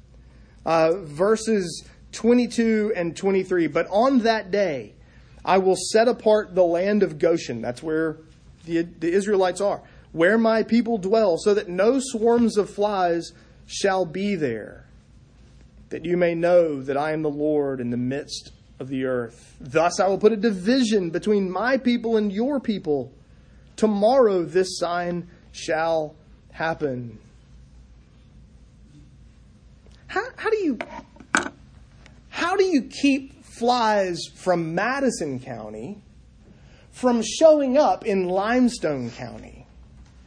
Uh, 0.66 0.96
verses 1.04 1.86
22 2.12 2.92
and 2.94 3.16
23. 3.16 3.68
But 3.68 3.86
on 3.88 4.18
that 4.20 4.50
day, 4.50 4.92
I 5.44 5.56
will 5.56 5.76
set 5.76 6.08
apart 6.08 6.54
the 6.54 6.64
land 6.64 7.02
of 7.02 7.18
Goshen. 7.18 7.62
That's 7.62 7.82
where 7.82 8.18
the, 8.66 8.82
the 8.82 9.10
Israelites 9.10 9.62
are, 9.62 9.80
where 10.12 10.36
my 10.36 10.62
people 10.62 10.98
dwell, 10.98 11.38
so 11.38 11.54
that 11.54 11.70
no 11.70 12.00
swarms 12.00 12.58
of 12.58 12.68
flies 12.68 13.32
shall 13.66 14.04
be 14.04 14.34
there 14.34 14.86
that 15.88 16.04
you 16.04 16.16
may 16.16 16.34
know 16.34 16.82
that 16.82 16.96
I 16.96 17.12
am 17.12 17.22
the 17.22 17.30
Lord 17.30 17.80
in 17.80 17.90
the 17.90 17.96
midst 17.96 18.52
of 18.78 18.88
the 18.88 19.04
earth. 19.04 19.56
Thus 19.60 20.00
I 20.00 20.08
will 20.08 20.18
put 20.18 20.32
a 20.32 20.36
division 20.36 21.10
between 21.10 21.50
my 21.50 21.76
people 21.76 22.16
and 22.16 22.32
your 22.32 22.60
people. 22.60 23.12
Tomorrow 23.76 24.44
this 24.44 24.78
sign 24.78 25.28
shall 25.52 26.14
happen. 26.50 27.18
How, 30.08 30.24
how 30.36 30.50
do 30.50 30.56
you 30.58 30.78
how 32.28 32.56
do 32.56 32.64
you 32.64 32.82
keep 32.82 33.44
flies 33.44 34.20
from 34.34 34.74
Madison 34.74 35.40
County 35.40 36.02
from 36.90 37.22
showing 37.22 37.76
up 37.78 38.04
in 38.04 38.28
Limestone 38.28 39.10
County? 39.10 39.66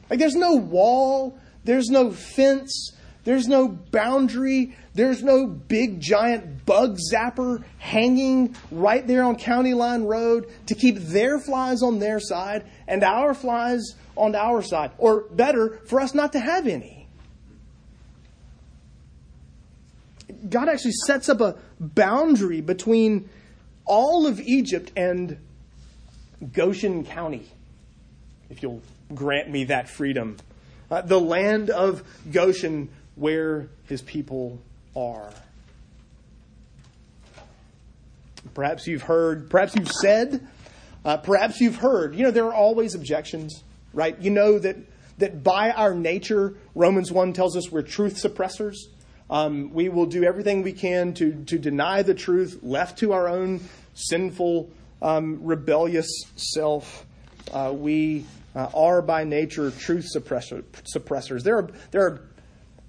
Like 0.09 0.19
there's 0.19 0.35
no 0.35 0.55
wall, 0.55 1.37
there's 1.63 1.89
no 1.89 2.11
fence, 2.11 2.93
there's 3.23 3.47
no 3.47 3.67
boundary. 3.67 4.75
There's 4.95 5.23
no 5.23 5.45
big 5.45 5.99
giant 6.01 6.65
bug 6.65 6.97
zapper 7.13 7.63
hanging 7.77 8.55
right 8.71 9.05
there 9.05 9.23
on 9.23 9.35
County 9.37 9.73
Line 9.73 10.03
Road 10.03 10.51
to 10.65 10.75
keep 10.75 10.97
their 10.97 11.39
flies 11.39 11.83
on 11.83 11.99
their 11.99 12.19
side 12.19 12.65
and 12.87 13.03
our 13.03 13.33
flies 13.33 13.95
on 14.17 14.35
our 14.35 14.61
side. 14.61 14.91
Or 14.97 15.21
better, 15.29 15.79
for 15.85 16.01
us 16.01 16.13
not 16.13 16.33
to 16.33 16.39
have 16.39 16.67
any. 16.67 16.98
God 20.47 20.69
actually 20.69 20.93
sets 21.05 21.29
up 21.29 21.41
a 21.41 21.55
boundary 21.79 22.61
between 22.61 23.29
all 23.85 24.27
of 24.27 24.39
Egypt 24.39 24.91
and 24.95 25.37
Goshen 26.53 27.05
County, 27.05 27.47
if 28.49 28.61
you'll 28.63 28.81
grant 29.13 29.49
me 29.49 29.65
that 29.65 29.89
freedom. 29.89 30.37
Uh, 30.89 31.01
the 31.01 31.19
land 31.19 31.69
of 31.69 32.03
Goshen 32.31 32.89
where 33.15 33.67
his 33.85 34.01
people 34.01 34.59
are. 34.95 35.29
Perhaps 38.53 38.87
you've 38.87 39.03
heard, 39.03 39.49
perhaps 39.49 39.75
you've 39.75 39.91
said, 39.91 40.47
uh, 41.03 41.17
perhaps 41.17 41.59
you've 41.59 41.75
heard. 41.75 42.15
You 42.15 42.23
know, 42.23 42.31
there 42.31 42.45
are 42.45 42.53
always 42.53 42.95
objections, 42.95 43.63
right? 43.93 44.17
You 44.19 44.31
know 44.31 44.57
that, 44.59 44.77
that 45.17 45.43
by 45.43 45.71
our 45.71 45.93
nature, 45.93 46.55
Romans 46.75 47.11
1 47.11 47.33
tells 47.33 47.57
us 47.57 47.71
we're 47.71 47.81
truth 47.81 48.15
suppressors. 48.15 48.75
Um, 49.29 49.73
we 49.73 49.89
will 49.89 50.07
do 50.07 50.23
everything 50.23 50.63
we 50.63 50.73
can 50.73 51.13
to, 51.15 51.43
to 51.45 51.59
deny 51.59 52.01
the 52.01 52.15
truth, 52.15 52.59
left 52.63 52.99
to 52.99 53.13
our 53.13 53.27
own 53.27 53.61
sinful, 53.93 54.69
um, 55.01 55.43
rebellious 55.43 56.09
self. 56.35 57.05
Uh, 57.51 57.71
we 57.75 58.25
uh, 58.55 58.69
are 58.73 59.01
by 59.01 59.23
nature 59.23 59.71
truth 59.71 60.07
suppressor, 60.15 60.63
suppressors. 60.95 61.43
There 61.43 61.57
are, 61.57 61.69
there 61.91 62.05
are 62.05 62.21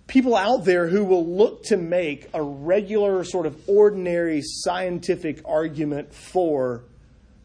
people 0.07 0.35
out 0.35 0.65
there 0.65 0.89
who 0.89 1.05
will 1.05 1.27
look 1.27 1.65
to 1.65 1.77
make 1.77 2.29
a 2.35 2.43
regular, 2.43 3.23
sort 3.23 3.47
of 3.47 3.57
ordinary 3.69 4.41
scientific 4.43 5.41
argument 5.45 6.13
for, 6.15 6.83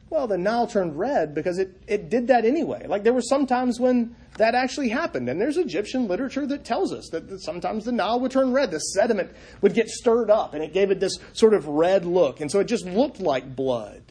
well, 0.09 0.25
the 0.25 0.37
Nile 0.37 0.67
turned 0.67 0.97
red 0.97 1.35
because 1.35 1.59
it, 1.59 1.81
it 1.87 2.09
did 2.09 2.27
that 2.27 2.45
anyway. 2.45 2.87
Like 2.87 3.03
there 3.03 3.13
were 3.13 3.21
some 3.21 3.45
times 3.45 3.79
when 3.79 4.15
that 4.37 4.55
actually 4.55 4.89
happened. 4.89 5.29
And 5.29 5.39
there's 5.39 5.57
Egyptian 5.57 6.07
literature 6.07 6.45
that 6.47 6.65
tells 6.65 6.91
us 6.91 7.09
that 7.11 7.41
sometimes 7.41 7.85
the 7.85 7.91
Nile 7.91 8.19
would 8.19 8.31
turn 8.31 8.51
red. 8.51 8.71
The 8.71 8.79
sediment 8.79 9.31
would 9.61 9.73
get 9.73 9.89
stirred 9.89 10.29
up 10.29 10.53
and 10.53 10.63
it 10.63 10.73
gave 10.73 10.91
it 10.91 10.99
this 10.99 11.17
sort 11.33 11.53
of 11.53 11.67
red 11.67 12.05
look. 12.05 12.41
And 12.41 12.51
so 12.51 12.59
it 12.59 12.65
just 12.65 12.85
looked 12.85 13.19
like 13.19 13.55
blood. 13.55 14.03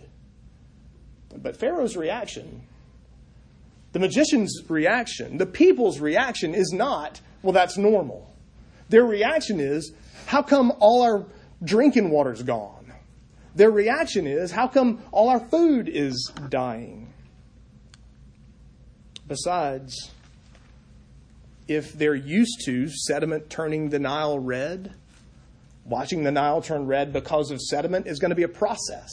But 1.36 1.56
Pharaoh's 1.56 1.96
reaction, 1.96 2.62
the 3.92 3.98
magician's 3.98 4.62
reaction, 4.68 5.36
the 5.36 5.46
people's 5.46 6.00
reaction 6.00 6.54
is 6.54 6.72
not, 6.72 7.20
well, 7.42 7.52
that's 7.52 7.76
normal. 7.76 8.32
Their 8.88 9.04
reaction 9.04 9.60
is, 9.60 9.92
how 10.26 10.42
come 10.42 10.72
all 10.78 11.02
our 11.02 11.26
drinking 11.62 12.10
water's 12.10 12.42
gone? 12.42 12.92
Their 13.54 13.70
reaction 13.70 14.26
is, 14.26 14.50
how 14.50 14.68
come 14.68 15.02
all 15.12 15.28
our 15.28 15.40
food 15.40 15.88
is 15.88 16.32
dying? 16.48 17.12
Besides, 19.26 20.10
if 21.66 21.92
they're 21.92 22.14
used 22.14 22.62
to 22.66 22.88
sediment 22.88 23.48
turning 23.50 23.88
the 23.90 23.98
Nile 23.98 24.38
red, 24.38 24.92
watching 25.84 26.24
the 26.24 26.32
Nile 26.32 26.60
turn 26.60 26.86
red 26.86 27.12
because 27.12 27.50
of 27.50 27.60
sediment 27.60 28.06
is 28.06 28.18
going 28.18 28.30
to 28.30 28.34
be 28.34 28.42
a 28.42 28.48
process. 28.48 29.10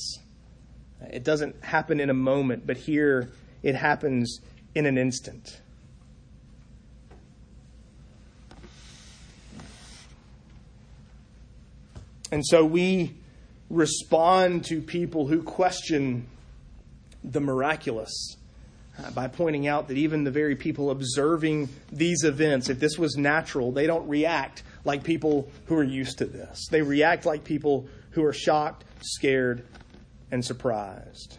It 1.10 1.24
doesn't 1.24 1.64
happen 1.64 2.00
in 2.00 2.10
a 2.10 2.14
moment, 2.14 2.68
but 2.68 2.78
here 2.78 3.32
it 3.64 3.76
happens 3.76 4.40
in 4.76 4.86
an 4.86 4.98
instant. 4.98 5.62
And 12.32 12.46
so 12.46 12.64
we 12.64 13.14
respond 13.70 14.66
to 14.66 14.82
people 14.82 15.28
who 15.28 15.44
question 15.44 16.28
the 17.24 17.42
miraculous 17.42 18.38
by 19.14 19.28
pointing 19.28 19.68
out 19.68 19.88
that 19.88 19.98
even 19.98 20.24
the 20.24 20.32
very 20.32 20.56
people 20.56 20.92
observing 20.92 21.70
these 21.92 22.24
events, 22.24 22.70
if 22.70 22.80
this 22.80 22.98
was 22.98 23.16
natural, 23.16 23.72
they 23.72 23.88
don't 23.88 24.08
react 24.08 24.64
like 24.84 25.04
people 25.04 25.50
who 25.66 25.76
are 25.76 25.84
used 25.84 26.18
to 26.20 26.26
this. 26.26 26.68
They 26.70 26.82
react 26.82 27.26
like 27.26 27.44
people 27.44 27.88
who 28.12 28.24
are 28.24 28.34
shocked, 28.34 28.84
scared, 29.02 29.66
and 30.32 30.44
surprised. 30.44 31.38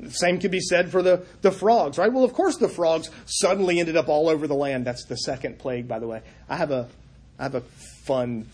The 0.00 0.10
same 0.10 0.38
could 0.40 0.50
be 0.50 0.60
said 0.60 0.90
for 0.90 1.02
the, 1.02 1.24
the 1.42 1.52
frogs, 1.52 1.98
right? 1.98 2.12
Well, 2.12 2.24
of 2.24 2.32
course, 2.32 2.56
the 2.56 2.68
frogs 2.68 3.10
suddenly 3.26 3.78
ended 3.78 3.96
up 3.96 4.08
all 4.08 4.28
over 4.28 4.46
the 4.46 4.54
land. 4.54 4.84
That's 4.84 5.04
the 5.04 5.16
second 5.16 5.58
plague, 5.58 5.86
by 5.86 5.98
the 5.98 6.06
way. 6.06 6.22
I 6.48 6.56
have 6.56 6.70
a, 6.70 6.88
I 7.38 7.44
have 7.44 7.54
a 7.54 7.60
fun, 8.04 8.48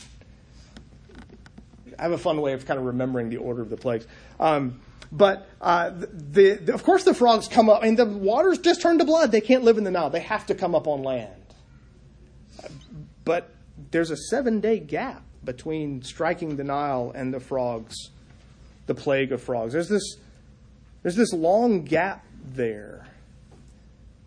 I 1.99 2.03
have 2.03 2.13
a 2.13 2.19
fun 2.19 2.41
way 2.41 2.53
of 2.53 2.67
kind 2.67 2.79
of 2.79 2.87
remembering 2.87 3.31
the 3.31 3.39
order 3.39 3.63
of 3.63 3.71
the 3.71 3.77
plagues. 3.77 4.07
Um, 4.39 4.81
but 5.13 5.49
uh, 5.61 5.91
the, 5.91 6.55
the, 6.55 6.75
of 6.75 6.85
course, 6.85 7.05
the 7.05 7.15
frogs 7.15 7.49
come 7.49 7.69
up, 7.69 7.83
and 7.83 7.99
the 7.99 8.07
waters 8.07 8.59
just 8.59 8.81
turn 8.81 8.99
to 8.99 9.05
blood. 9.05 9.33
They 9.33 9.41
can't 9.41 9.65
live 9.65 9.77
in 9.77 9.85
the 9.85 9.91
Nile. 9.91 10.11
They 10.11 10.21
have 10.21 10.47
to 10.47 10.55
come 10.55 10.75
up 10.75 10.87
on 10.87 11.03
land. 11.03 11.33
But 13.25 13.51
there's 13.91 14.11
a 14.11 14.17
seven 14.17 14.61
day 14.61 14.79
gap 14.79 15.23
between 15.45 16.03
striking 16.03 16.57
the 16.57 16.65
Nile 16.65 17.13
and 17.15 17.35
the 17.35 17.41
frogs, 17.41 17.97
the 18.87 18.95
plague 18.95 19.33
of 19.33 19.43
frogs. 19.43 19.73
There's 19.73 19.89
this, 19.89 20.17
there's 21.03 21.17
this 21.17 21.33
long 21.33 21.83
gap 21.83 22.25
there. 22.45 23.07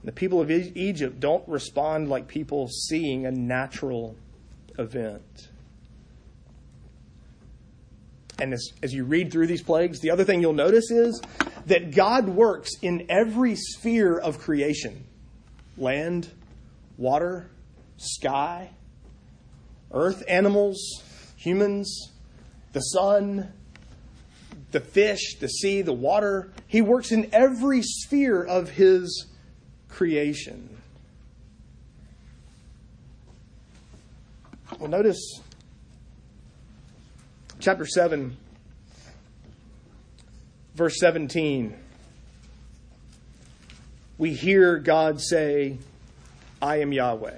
The 0.03 0.11
people 0.11 0.41
of 0.41 0.51
Egypt 0.51 1.19
don't 1.21 1.47
respond 1.47 2.09
like 2.09 2.27
people 2.27 2.67
seeing 2.67 3.25
a 3.25 3.31
natural 3.31 4.15
event. 4.77 5.47
And 8.39 8.53
as, 8.53 8.71
as 8.81 8.93
you 8.93 9.05
read 9.05 9.31
through 9.31 9.47
these 9.47 9.61
plagues, 9.61 9.99
the 9.99 10.11
other 10.11 10.23
thing 10.23 10.41
you'll 10.41 10.53
notice 10.53 10.89
is 10.89 11.21
that 11.67 11.95
God 11.95 12.27
works 12.27 12.71
in 12.81 13.05
every 13.09 13.55
sphere 13.55 14.17
of 14.17 14.39
creation 14.39 15.05
land, 15.77 16.29
water, 16.97 17.49
sky, 17.97 18.69
earth, 19.91 20.23
animals, 20.27 21.01
humans, 21.35 22.11
the 22.73 22.79
sun, 22.79 23.51
the 24.71 24.79
fish, 24.79 25.37
the 25.39 25.47
sea, 25.47 25.81
the 25.81 25.93
water. 25.93 26.51
He 26.67 26.81
works 26.81 27.11
in 27.11 27.29
every 27.33 27.81
sphere 27.81 28.43
of 28.43 28.71
his 28.71 29.27
creation. 29.89 30.77
Well, 34.79 34.89
notice 34.89 35.41
chapter 37.63 37.85
7, 37.85 38.35
verse 40.75 40.99
17, 40.99 41.73
we 44.17 44.33
hear 44.33 44.79
God 44.79 45.21
say, 45.21 45.77
I 46.61 46.81
am 46.81 46.91
Yahweh. 46.91 47.37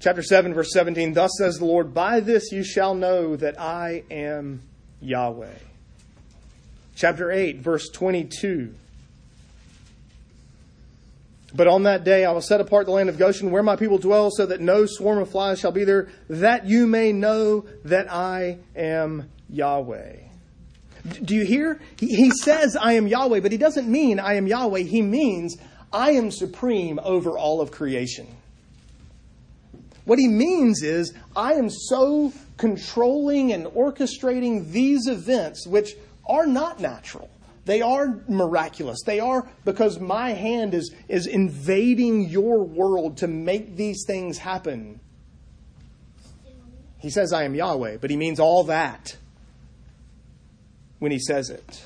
Chapter 0.00 0.22
7, 0.22 0.52
verse 0.52 0.70
17, 0.74 1.14
thus 1.14 1.30
says 1.38 1.56
the 1.56 1.64
Lord, 1.64 1.94
By 1.94 2.20
this 2.20 2.52
you 2.52 2.62
shall 2.62 2.94
know 2.94 3.34
that 3.34 3.58
I 3.58 4.02
am 4.10 4.60
Yahweh. 5.00 5.58
Chapter 6.96 7.32
8, 7.32 7.60
verse 7.60 7.88
22, 7.88 8.74
but 11.54 11.66
on 11.66 11.84
that 11.84 12.04
day 12.04 12.24
I 12.24 12.32
will 12.32 12.40
set 12.40 12.60
apart 12.60 12.86
the 12.86 12.92
land 12.92 13.08
of 13.08 13.18
Goshen 13.18 13.50
where 13.50 13.62
my 13.62 13.76
people 13.76 13.98
dwell, 13.98 14.30
so 14.30 14.46
that 14.46 14.60
no 14.60 14.86
swarm 14.86 15.18
of 15.18 15.30
flies 15.30 15.58
shall 15.58 15.72
be 15.72 15.84
there, 15.84 16.08
that 16.28 16.66
you 16.66 16.86
may 16.86 17.12
know 17.12 17.64
that 17.84 18.12
I 18.12 18.58
am 18.76 19.30
Yahweh. 19.48 20.16
Do 21.24 21.34
you 21.34 21.44
hear? 21.44 21.80
He, 21.98 22.30
says, 22.30 22.76
I 22.76 22.94
am 22.94 23.06
Yahweh, 23.06 23.40
but 23.40 23.52
he 23.52 23.58
doesn't 23.58 23.88
mean 23.88 24.20
I 24.20 24.34
am 24.34 24.46
Yahweh. 24.46 24.80
He 24.80 25.00
means 25.00 25.56
I 25.92 26.12
am 26.12 26.30
supreme 26.30 26.98
over 27.02 27.38
all 27.38 27.60
of 27.60 27.70
creation. 27.70 28.26
What 30.04 30.18
he 30.18 30.28
means 30.28 30.82
is, 30.82 31.14
I 31.36 31.54
am 31.54 31.70
so 31.70 32.32
controlling 32.56 33.52
and 33.52 33.66
orchestrating 33.66 34.70
these 34.70 35.06
events, 35.06 35.66
which 35.66 35.94
are 36.26 36.46
not 36.46 36.80
natural. 36.80 37.30
They 37.68 37.82
are 37.82 38.22
miraculous. 38.28 39.02
They 39.04 39.20
are 39.20 39.46
because 39.66 40.00
my 40.00 40.30
hand 40.30 40.72
is, 40.72 40.94
is 41.06 41.26
invading 41.26 42.30
your 42.30 42.64
world 42.64 43.18
to 43.18 43.28
make 43.28 43.76
these 43.76 44.04
things 44.06 44.38
happen. 44.38 45.00
He 46.96 47.10
says, 47.10 47.30
I 47.34 47.42
am 47.42 47.54
Yahweh, 47.54 47.98
but 48.00 48.08
he 48.08 48.16
means 48.16 48.40
all 48.40 48.64
that 48.64 49.18
when 50.98 51.12
he 51.12 51.18
says 51.18 51.50
it. 51.50 51.84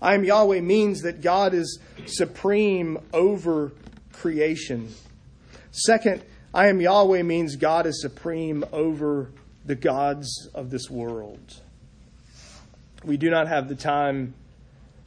I 0.00 0.14
am 0.14 0.24
Yahweh 0.24 0.62
means 0.62 1.02
that 1.02 1.20
God 1.20 1.52
is 1.52 1.78
supreme 2.06 2.96
over 3.12 3.72
creation. 4.14 4.88
Second, 5.70 6.22
I 6.54 6.68
am 6.68 6.80
Yahweh 6.80 7.24
means 7.24 7.56
God 7.56 7.84
is 7.84 8.00
supreme 8.00 8.64
over 8.72 9.32
the 9.66 9.74
gods 9.74 10.48
of 10.54 10.70
this 10.70 10.88
world. 10.88 11.60
We 13.04 13.16
do 13.16 13.30
not 13.30 13.48
have 13.48 13.68
the 13.68 13.74
time, 13.74 14.34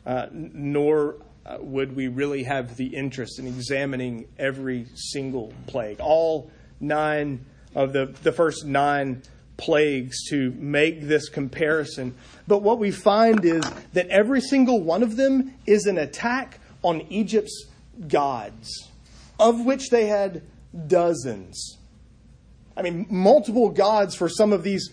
uh, 0.06 0.28
nor 0.32 1.18
uh, 1.46 1.58
would 1.60 1.96
we 1.96 2.08
really 2.08 2.44
have 2.44 2.76
the 2.76 2.88
interest 2.88 3.38
in 3.38 3.46
examining 3.46 4.28
every 4.40 4.88
single 4.96 5.54
plague, 5.68 6.00
all 6.00 6.50
nine 6.80 7.46
of 7.76 7.94
the, 7.94 8.08
the 8.24 8.32
first 8.32 8.66
nine 8.66 9.22
plagues 9.58 10.30
to 10.30 10.52
make 10.52 11.02
this 11.02 11.30
comparison. 11.30 12.16
But 12.48 12.64
what 12.64 12.80
we 12.80 12.92
find 12.92 13.46
is 13.46 13.64
that 13.94 14.08
every 14.08 14.42
single 14.42 14.82
one 14.82 15.04
of 15.04 15.16
them 15.16 15.54
is 15.66 15.86
an 15.86 15.98
attack 15.98 16.60
on 16.82 17.02
Egypt's 17.10 17.68
gods, 18.08 18.90
of 19.40 19.66
which 19.66 19.90
they 19.90 20.08
had 20.08 20.42
dozens. 20.88 21.78
I 22.76 22.82
mean, 22.82 23.06
multiple 23.10 23.70
gods 23.70 24.16
for 24.16 24.28
some 24.28 24.52
of 24.52 24.64
these, 24.64 24.90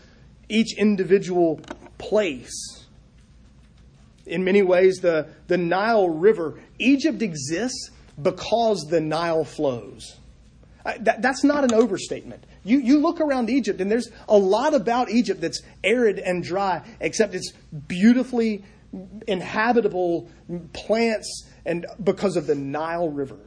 each 0.49 0.77
individual 0.77 1.61
place 1.97 2.80
in 4.31 4.45
many 4.45 4.63
ways 4.63 4.99
the, 4.99 5.29
the 5.49 5.59
Nile 5.59 6.09
River. 6.09 6.61
Egypt 6.79 7.23
exists 7.23 7.91
because 8.21 8.87
the 8.89 9.01
Nile 9.01 9.45
flows. 9.45 10.17
That, 10.85 11.21
that's 11.21 11.45
not 11.45 11.65
an 11.65 11.75
overstatement. 11.75 12.45
You, 12.65 12.79
you 12.79 13.01
look 13.01 13.21
around 13.21 13.51
Egypt, 13.51 13.81
and 13.81 13.91
there's 13.91 14.11
a 14.29 14.37
lot 14.37 14.75
about 14.75 15.11
Egypt 15.11 15.41
that's 15.41 15.61
arid 15.85 16.19
and 16.19 16.43
dry, 16.43 16.83
except 17.01 17.35
it's 17.35 17.53
beautifully 17.87 18.65
inhabitable 19.29 20.31
plants 20.73 21.49
and 21.65 21.87
because 22.03 22.37
of 22.37 22.47
the 22.47 22.55
Nile 22.55 23.09
River. 23.09 23.39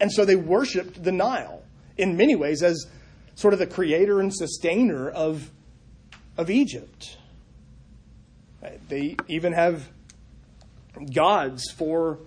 And 0.00 0.10
so 0.10 0.24
they 0.24 0.36
worshiped 0.36 1.02
the 1.02 1.12
Nile 1.12 1.62
in 1.96 2.16
many 2.16 2.36
ways 2.36 2.62
as 2.62 2.86
sort 3.34 3.52
of 3.52 3.58
the 3.58 3.66
creator 3.66 4.20
and 4.20 4.34
sustainer 4.34 5.10
of, 5.10 5.50
of 6.36 6.50
Egypt. 6.50 7.18
They 8.88 9.16
even 9.28 9.52
have 9.52 9.88
gods 11.14 11.70
for 11.70 12.18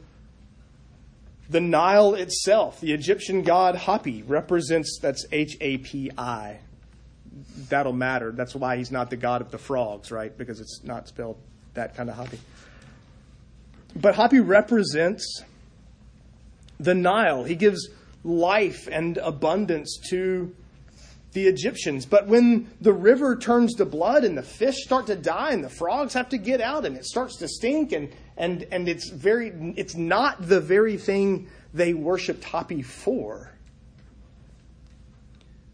the 1.50 1.62
Nile 1.62 2.16
itself. 2.16 2.82
The 2.82 2.92
Egyptian 2.92 3.44
god 3.44 3.76
Hapi 3.76 4.24
represents, 4.28 5.00
that's 5.02 5.26
H 5.32 5.56
A 5.62 5.78
P 5.78 6.12
I. 6.18 6.58
That'll 7.70 7.94
matter. 7.94 8.32
That's 8.32 8.56
why 8.56 8.78
he's 8.78 8.92
not 8.92 9.10
the 9.10 9.18
god 9.18 9.42
of 9.42 9.52
the 9.52 9.58
frogs, 9.58 10.12
right? 10.12 10.36
Because 10.38 10.60
it's 10.60 10.82
not 10.84 11.08
spelled 11.08 11.38
that 11.74 11.96
kind 11.96 12.10
of 12.10 12.16
Hapi. 12.16 12.40
But 13.96 14.16
Hapi 14.16 14.46
represents 14.46 15.44
the 16.80 16.96
Nile. 16.96 17.44
He 17.44 17.56
gives 17.56 17.88
life 18.24 18.88
and 18.92 19.18
abundance 19.18 20.00
to 20.10 20.54
the 21.36 21.48
Egyptians. 21.48 22.06
But 22.06 22.28
when 22.28 22.72
the 22.82 22.94
river 22.94 23.36
turns 23.36 23.76
to 23.76 23.86
blood 23.86 24.24
and 24.24 24.38
the 24.38 24.42
fish 24.42 24.78
start 24.84 25.08
to 25.08 25.16
die 25.16 25.52
and 25.52 25.64
the 25.64 25.70
frogs 25.70 26.14
have 26.14 26.30
to 26.30 26.38
get 26.38 26.62
out 26.62 26.86
and 26.86 26.96
it 26.96 27.06
starts 27.06 27.36
to 27.38 27.48
stink 27.48 27.92
and, 27.92 28.10
and, 28.38 28.66
and 28.72 28.90
it's 28.90 29.10
very 29.10 29.74
it's 29.76 29.96
not 29.96 30.48
the 30.48 30.62
very 30.62 30.98
thing 30.98 31.48
they 31.74 31.94
worshiped 31.94 32.42
Hapi 32.42 32.84
for. 32.84 33.52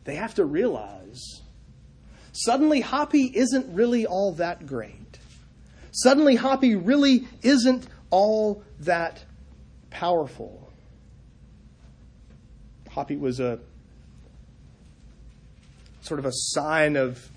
They 0.03 0.15
have 0.15 0.33
to 0.35 0.45
realize 0.45 1.41
suddenly 2.33 2.81
Hapi 2.81 3.31
isn't 3.31 3.73
really 3.73 4.07
all 4.07 4.33
that 4.33 4.65
great. 4.65 5.19
Suddenly 5.91 6.37
Hapi 6.37 6.75
really 6.75 7.27
isn't 7.43 7.87
all 8.09 8.63
that 8.79 9.23
powerful. 9.91 10.73
Hapi 12.89 13.19
was 13.19 13.39
a 13.39 13.59
sort 16.01 16.19
of 16.19 16.25
a 16.25 16.31
sign 16.33 16.95
of 16.95 17.29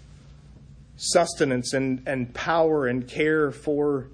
sustenance 0.96 1.72
and, 1.72 2.03
and 2.07 2.33
power 2.35 2.87
and 2.87 3.07
care 3.09 3.50
for 3.50 4.09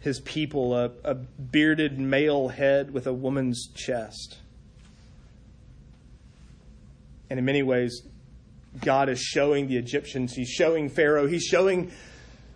his 0.00 0.20
people, 0.20 0.74
a, 0.74 0.90
a 1.04 1.14
bearded 1.14 1.98
male 1.98 2.48
head 2.48 2.92
with 2.92 3.06
a 3.06 3.12
woman's 3.12 3.68
chest. 3.74 4.38
And 7.30 7.38
in 7.38 7.44
many 7.44 7.62
ways, 7.62 8.02
God 8.80 9.08
is 9.08 9.20
showing 9.20 9.68
the 9.68 9.76
Egyptians, 9.76 10.34
he's 10.34 10.50
showing 10.50 10.88
Pharaoh, 10.88 11.26
he's 11.26 11.44
showing 11.44 11.90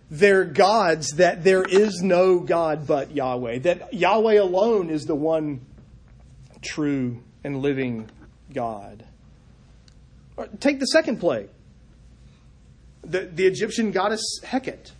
their 0.09 0.45
gods 0.45 1.11
that 1.17 1.43
there 1.43 1.63
is 1.63 2.01
no 2.01 2.39
God 2.39 2.87
but 2.87 3.11
Yahweh, 3.11 3.59
that 3.59 3.93
Yahweh 3.93 4.39
alone 4.39 4.89
is 4.89 5.05
the 5.05 5.15
one 5.15 5.61
true 6.61 7.21
and 7.43 7.61
living 7.61 8.09
God. 8.53 9.02
Take 10.59 10.79
the 10.79 10.87
second 10.87 11.19
plague. 11.19 11.49
The, 13.03 13.21
the 13.21 13.45
Egyptian 13.45 13.91
goddess 13.91 14.39
Heket, 14.43 14.91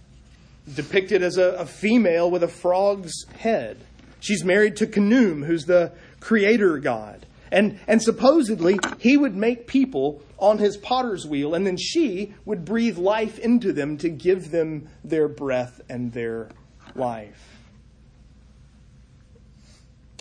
depicted 0.73 1.23
as 1.23 1.37
a, 1.37 1.53
a 1.53 1.65
female 1.65 2.29
with 2.29 2.43
a 2.43 2.47
frog's 2.47 3.25
head. 3.37 3.77
She's 4.19 4.43
married 4.43 4.77
to 4.77 4.87
Khnum, 4.87 5.45
who's 5.45 5.65
the 5.65 5.91
creator 6.19 6.77
god. 6.77 7.25
And, 7.51 7.79
and 7.87 8.01
supposedly, 8.01 8.79
he 8.97 9.15
would 9.15 9.35
make 9.35 9.67
people 9.67 10.21
on 10.39 10.57
his 10.57 10.75
potter's 10.75 11.25
wheel, 11.25 11.53
and 11.53 11.67
then 11.67 11.77
she 11.77 12.33
would 12.45 12.65
breathe 12.65 12.97
life 12.97 13.37
into 13.37 13.71
them 13.71 13.97
to 13.97 14.09
give 14.09 14.51
them 14.51 14.89
their 15.03 15.27
breath 15.27 15.79
and 15.89 16.11
their 16.13 16.49
life. 16.95 17.59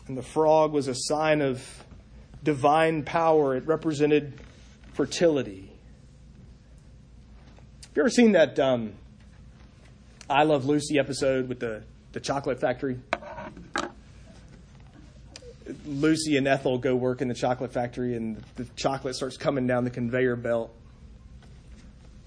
And 0.08 0.16
the 0.16 0.22
frog 0.22 0.72
was 0.72 0.88
a 0.88 0.94
sign 0.94 1.40
of 1.40 1.84
divine 2.42 3.02
power, 3.04 3.56
it 3.56 3.66
represented 3.66 4.34
fertility. 4.94 5.70
Have 7.82 7.96
you 7.96 8.02
ever 8.02 8.10
seen 8.10 8.32
that 8.32 8.58
um, 8.58 8.92
I 10.28 10.44
Love 10.44 10.64
Lucy 10.64 10.98
episode 10.98 11.48
with 11.48 11.60
the, 11.60 11.82
the 12.12 12.20
chocolate 12.20 12.60
factory? 12.60 12.98
Lucy 15.86 16.36
and 16.36 16.46
Ethel 16.46 16.78
go 16.78 16.94
work 16.94 17.20
in 17.20 17.28
the 17.28 17.34
chocolate 17.34 17.72
factory, 17.72 18.16
and 18.16 18.42
the 18.56 18.64
chocolate 18.76 19.14
starts 19.14 19.36
coming 19.36 19.66
down 19.66 19.84
the 19.84 19.90
conveyor 19.90 20.36
belt. 20.36 20.74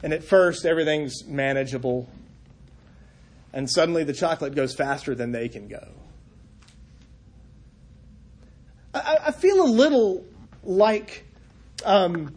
And 0.03 0.13
at 0.13 0.23
first, 0.23 0.65
everything's 0.65 1.25
manageable. 1.25 2.07
And 3.53 3.69
suddenly, 3.69 4.03
the 4.03 4.13
chocolate 4.13 4.55
goes 4.55 4.75
faster 4.75 5.15
than 5.15 5.31
they 5.31 5.49
can 5.49 5.67
go. 5.67 5.87
I, 8.93 9.17
I 9.27 9.31
feel 9.31 9.61
a 9.61 9.67
little 9.67 10.25
like 10.63 11.25
um, 11.85 12.35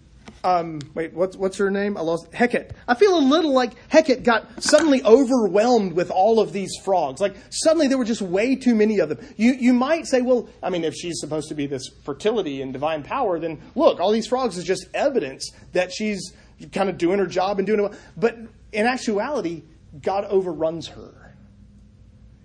um, 0.49 0.81
wait, 0.95 1.13
what's 1.15 1.37
what's 1.37 1.57
her 1.59 1.71
name? 1.71 1.97
I 1.97 2.01
lost 2.01 2.31
Heket. 2.33 2.71
I 2.87 2.95
feel 2.95 3.17
a 3.17 3.21
little 3.21 3.53
like 3.53 3.73
Heket 3.89 4.23
got 4.23 4.63
suddenly 4.63 5.03
overwhelmed 5.05 5.93
with 5.93 6.11
all 6.11 6.41
of 6.41 6.53
these 6.53 6.73
frogs. 6.85 7.21
Like 7.21 7.35
suddenly 7.51 7.89
there 7.89 7.99
were 7.99 8.05
just 8.05 8.23
way 8.23 8.57
too 8.57 8.75
many 8.75 8.99
of 8.99 9.09
them. 9.09 9.19
You 9.37 9.53
you 9.53 9.73
might 9.73 10.07
say, 10.07 10.23
well, 10.23 10.49
I 10.63 10.71
mean, 10.71 10.85
if 10.85 10.95
she's 10.95 11.21
supposed 11.21 11.49
to 11.49 11.55
be 11.55 11.67
this 11.67 11.89
fertility 12.05 12.63
and 12.63 12.73
divine 12.73 13.03
power, 13.03 13.39
then 13.39 13.61
look, 13.75 14.01
all 14.01 14.13
these 14.13 14.27
frogs 14.27 14.57
is 14.57 14.65
just 14.65 14.87
evidence 14.95 15.51
that 15.73 15.93
she's 15.93 16.33
kind 16.73 16.89
of 16.89 16.99
doing 16.99 17.19
her 17.19 17.27
job 17.27 17.59
and 17.59 17.67
doing 17.67 17.81
it. 17.81 17.93
But 18.17 18.37
in 18.73 18.87
actuality, 18.87 19.65
God 20.01 20.25
overruns 20.25 20.89
her. 20.89 21.35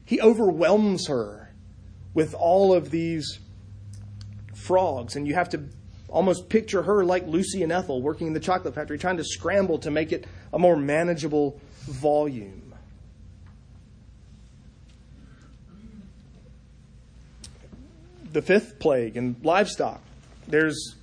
He 0.06 0.20
overwhelms 0.22 1.08
her 1.08 1.54
with 2.14 2.34
all 2.34 2.74
of 2.74 2.92
these 2.92 3.40
frogs, 4.54 5.16
and 5.16 5.28
you 5.28 5.34
have 5.34 5.50
to 5.50 5.64
almost 6.14 6.48
picture 6.48 6.84
her 6.84 7.04
like 7.04 7.26
Lucy 7.28 7.64
and 7.64 7.72
Ethel 7.72 8.02
working 8.02 8.28
in 8.28 8.34
the 8.34 8.40
chocolate 8.40 8.76
factory, 8.76 8.98
trying 9.00 9.18
to 9.18 9.24
scramble 9.24 9.80
to 9.80 9.92
make 9.92 10.12
it 10.12 10.26
a 10.54 10.60
more 10.60 10.78
manageable 10.78 11.60
volume. 11.82 12.74
The 18.32 18.42
fifth 18.42 18.80
plague 18.80 19.18
in 19.18 19.36
livestock. 19.44 20.02
There's 20.48 20.96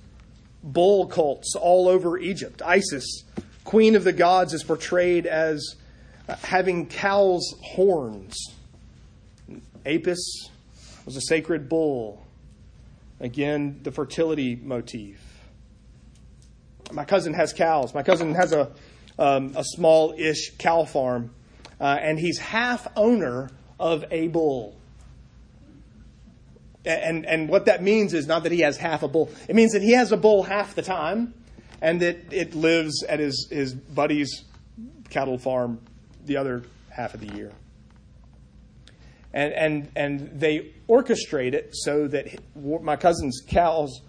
bull 0.63 1.07
cults 1.07 1.55
all 1.55 1.87
over 1.89 2.17
Egypt. 2.17 2.61
Isis, 2.65 3.23
queen 3.63 3.95
of 3.95 4.03
the 4.03 4.13
gods, 4.13 4.53
is 4.53 4.63
portrayed 4.63 5.25
as 5.25 5.75
uh, 6.27 6.35
having 6.37 6.87
cow's 6.87 7.53
horns. 7.61 8.37
Apis 9.85 10.49
was 11.05 11.17
a 11.17 11.21
sacred 11.21 11.67
bull. 11.67 12.25
Again, 13.21 13.79
the 13.83 13.91
fertility 13.91 14.55
motif. 14.55 15.21
My 16.91 17.05
cousin 17.05 17.33
has 17.35 17.53
cows. 17.53 17.93
My 17.93 18.01
cousin 18.01 18.33
has 18.33 18.51
a, 18.51 18.71
um, 19.19 19.53
a 19.55 19.63
small 19.63 20.15
ish 20.17 20.57
cow 20.57 20.85
farm, 20.85 21.31
uh, 21.79 21.99
and 22.01 22.19
he's 22.19 22.39
half 22.39 22.87
owner 22.95 23.51
of 23.79 24.05
a 24.09 24.27
bull. 24.27 24.75
And, 26.83 27.27
and 27.27 27.47
what 27.47 27.65
that 27.65 27.83
means 27.83 28.15
is 28.15 28.25
not 28.25 28.41
that 28.41 28.51
he 28.51 28.61
has 28.61 28.75
half 28.77 29.03
a 29.03 29.07
bull, 29.07 29.29
it 29.47 29.55
means 29.55 29.73
that 29.73 29.83
he 29.83 29.93
has 29.93 30.11
a 30.11 30.17
bull 30.17 30.41
half 30.41 30.73
the 30.73 30.81
time, 30.81 31.35
and 31.79 32.01
that 32.01 32.33
it 32.33 32.55
lives 32.55 33.03
at 33.03 33.19
his, 33.19 33.47
his 33.51 33.75
buddy's 33.75 34.45
cattle 35.11 35.37
farm 35.37 35.79
the 36.25 36.37
other 36.37 36.63
half 36.89 37.13
of 37.13 37.19
the 37.19 37.35
year 37.35 37.51
and 39.33 39.53
and 39.53 39.91
and 39.95 40.39
they 40.39 40.73
orchestrate 40.89 41.53
it 41.53 41.69
so 41.73 42.07
that 42.07 42.27
my 42.55 42.95
cousin's 42.95 43.41
cows 43.47 44.01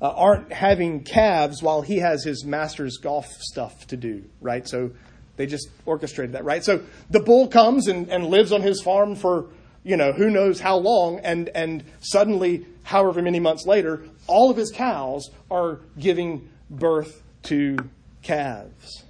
uh, 0.00 0.08
aren't 0.08 0.52
having 0.52 1.02
calves 1.02 1.62
while 1.62 1.82
he 1.82 1.98
has 1.98 2.24
his 2.24 2.44
master's 2.44 2.96
golf 2.98 3.26
stuff 3.40 3.86
to 3.88 3.96
do, 3.96 4.24
right? 4.40 4.66
So 4.66 4.92
they 5.36 5.46
just 5.46 5.68
orchestrated 5.86 6.34
that, 6.34 6.44
right? 6.44 6.64
So 6.64 6.82
the 7.10 7.20
bull 7.20 7.48
comes 7.48 7.88
and, 7.88 8.08
and 8.08 8.26
lives 8.26 8.52
on 8.52 8.62
his 8.62 8.82
farm 8.82 9.16
for 9.16 9.48
you 9.82 9.96
know 9.96 10.12
who 10.12 10.30
knows 10.30 10.60
how 10.60 10.76
long, 10.76 11.20
and 11.20 11.48
and 11.54 11.84
suddenly, 12.00 12.66
however 12.82 13.22
many 13.22 13.40
months 13.40 13.66
later, 13.66 14.02
all 14.26 14.50
of 14.50 14.56
his 14.56 14.70
cows 14.70 15.30
are 15.50 15.80
giving 15.98 16.48
birth 16.68 17.22
to 17.44 17.76
calves. 18.22 19.04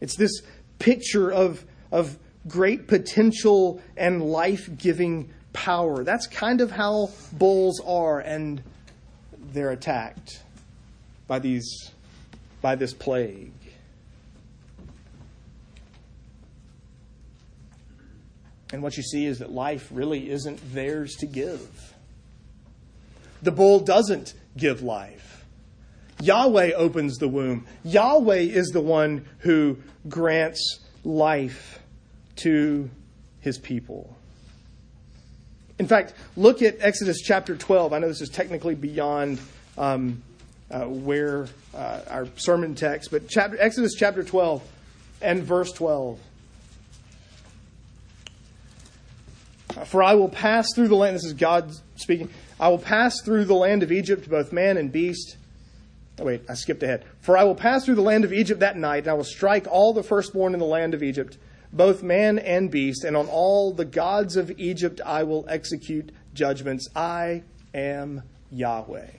It's 0.00 0.16
this 0.16 0.42
picture 0.78 1.32
of 1.32 1.64
of 1.90 2.18
great 2.48 2.86
potential 2.86 3.80
and 3.96 4.22
life 4.22 4.68
giving 4.76 5.30
power. 5.52 6.04
That's 6.04 6.26
kind 6.26 6.60
of 6.60 6.70
how 6.70 7.10
bulls 7.32 7.80
are, 7.84 8.20
and 8.20 8.62
they're 9.52 9.70
attacked 9.70 10.42
by 11.26 11.38
these 11.38 11.90
by 12.62 12.74
this 12.74 12.92
plague. 12.92 13.52
And 18.72 18.82
what 18.82 18.96
you 18.96 19.02
see 19.02 19.26
is 19.26 19.38
that 19.38 19.52
life 19.52 19.88
really 19.92 20.28
isn't 20.30 20.60
theirs 20.74 21.14
to 21.16 21.26
give. 21.26 21.94
The 23.42 23.52
bull 23.52 23.80
doesn't 23.80 24.34
give 24.56 24.82
life. 24.82 25.44
Yahweh 26.20 26.72
opens 26.72 27.18
the 27.18 27.28
womb. 27.28 27.66
Yahweh 27.84 28.38
is 28.38 28.68
the 28.68 28.80
one 28.80 29.26
who 29.38 29.78
grants 30.08 30.80
life 31.04 31.78
to 32.36 32.90
his 33.40 33.58
people. 33.58 34.16
In 35.78 35.86
fact, 35.86 36.14
look 36.36 36.62
at 36.62 36.76
Exodus 36.80 37.20
chapter 37.20 37.56
12. 37.56 37.92
I 37.92 37.98
know 37.98 38.08
this 38.08 38.22
is 38.22 38.30
technically 38.30 38.74
beyond 38.74 39.38
um, 39.76 40.22
uh, 40.70 40.84
where 40.84 41.48
uh, 41.74 42.00
our 42.08 42.26
sermon 42.36 42.74
text, 42.74 43.10
but 43.10 43.28
chapter, 43.28 43.56
Exodus 43.60 43.94
chapter 43.94 44.22
12 44.24 44.62
and 45.20 45.42
verse 45.42 45.72
12. 45.72 46.18
For 49.84 50.02
I 50.02 50.14
will 50.14 50.30
pass 50.30 50.66
through 50.74 50.88
the 50.88 50.96
land, 50.96 51.16
this 51.16 51.24
is 51.24 51.34
God 51.34 51.70
speaking. 51.96 52.30
I 52.58 52.68
will 52.68 52.78
pass 52.78 53.20
through 53.20 53.44
the 53.44 53.54
land 53.54 53.82
of 53.82 53.92
Egypt, 53.92 54.28
both 54.28 54.52
man 54.52 54.78
and 54.78 54.90
beast. 54.90 55.36
Oh, 56.18 56.24
wait, 56.24 56.42
I 56.48 56.54
skipped 56.54 56.82
ahead. 56.82 57.04
For 57.20 57.36
I 57.36 57.44
will 57.44 57.54
pass 57.54 57.84
through 57.84 57.96
the 57.96 58.02
land 58.02 58.24
of 58.24 58.32
Egypt 58.32 58.60
that 58.60 58.78
night, 58.78 59.00
and 59.00 59.08
I 59.08 59.14
will 59.14 59.24
strike 59.24 59.66
all 59.70 59.92
the 59.92 60.02
firstborn 60.02 60.54
in 60.54 60.58
the 60.58 60.66
land 60.66 60.94
of 60.94 61.02
Egypt 61.02 61.36
both 61.72 62.02
man 62.02 62.38
and 62.38 62.70
beast, 62.70 63.04
and 63.04 63.16
on 63.16 63.26
all 63.26 63.72
the 63.72 63.84
gods 63.84 64.36
of 64.36 64.50
Egypt 64.58 65.00
I 65.04 65.22
will 65.24 65.44
execute 65.48 66.12
judgments. 66.34 66.88
I 66.94 67.42
am 67.74 68.22
Yahweh. 68.50 69.10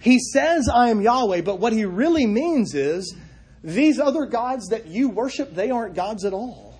He 0.00 0.18
says, 0.18 0.68
I 0.68 0.90
am 0.90 1.00
Yahweh, 1.00 1.40
but 1.42 1.58
what 1.58 1.72
he 1.72 1.84
really 1.84 2.26
means 2.26 2.74
is 2.74 3.14
these 3.62 3.98
other 3.98 4.26
gods 4.26 4.68
that 4.68 4.86
you 4.86 5.08
worship, 5.08 5.54
they 5.54 5.70
aren't 5.70 5.94
gods 5.94 6.24
at 6.24 6.34
all. 6.34 6.78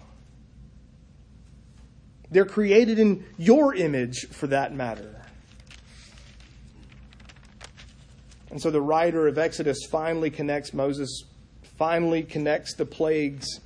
They're 2.31 2.45
created 2.45 2.99
in 2.99 3.25
your 3.39 3.75
image, 3.75 4.27
for 4.31 4.49
that 4.49 4.75
matter. 4.75 5.23
And 8.51 8.61
so 8.61 8.71
the 8.71 8.81
writer 8.81 9.27
of 9.27 9.39
Exodus 9.39 9.79
finally 9.91 10.31
connects 10.31 10.75
Moses, 10.75 11.25
finally 11.79 12.23
connects 12.23 12.75
the 12.75 12.85
plagues, 12.85 13.61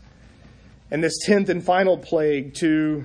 and 0.90 1.02
this 1.02 1.18
tenth 1.24 1.48
and 1.48 1.64
final 1.64 1.98
plague 1.98 2.54
to 2.54 3.04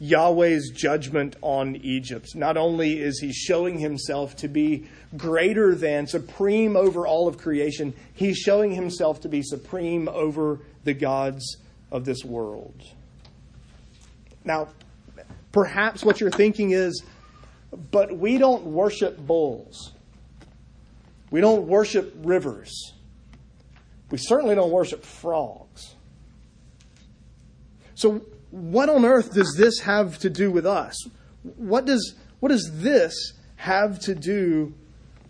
Yahweh's 0.00 0.70
judgment 0.70 1.36
on 1.42 1.76
Egypt. 1.76 2.34
Not 2.34 2.56
only 2.56 3.00
is 3.00 3.20
he 3.20 3.32
showing 3.32 3.78
himself 3.78 4.34
to 4.36 4.48
be 4.48 4.88
greater 5.16 5.74
than, 5.74 6.06
supreme 6.06 6.74
over 6.76 7.06
all 7.06 7.28
of 7.28 7.36
creation, 7.36 7.92
he's 8.14 8.38
showing 8.38 8.72
himself 8.72 9.20
to 9.20 9.28
be 9.28 9.42
supreme 9.42 10.08
over 10.08 10.60
the 10.84 10.94
gods 10.94 11.58
of 11.92 12.04
this 12.04 12.24
world. 12.24 12.82
Now, 14.44 14.68
perhaps 15.52 16.02
what 16.02 16.20
you're 16.20 16.30
thinking 16.30 16.70
is, 16.70 17.02
but 17.90 18.16
we 18.16 18.38
don't 18.38 18.64
worship 18.64 19.18
bulls. 19.18 19.92
We 21.30 21.42
don't 21.42 21.66
worship 21.66 22.14
rivers. 22.22 22.94
We 24.10 24.18
certainly 24.18 24.54
don't 24.54 24.72
worship 24.72 25.04
frogs. 25.04 25.59
So, 28.00 28.22
what 28.50 28.88
on 28.88 29.04
earth 29.04 29.34
does 29.34 29.54
this 29.58 29.80
have 29.80 30.18
to 30.20 30.30
do 30.30 30.50
with 30.50 30.64
us? 30.64 30.96
What 31.42 31.84
does, 31.84 32.14
what 32.40 32.48
does 32.48 32.80
this 32.80 33.34
have 33.56 34.00
to 34.00 34.14
do 34.14 34.72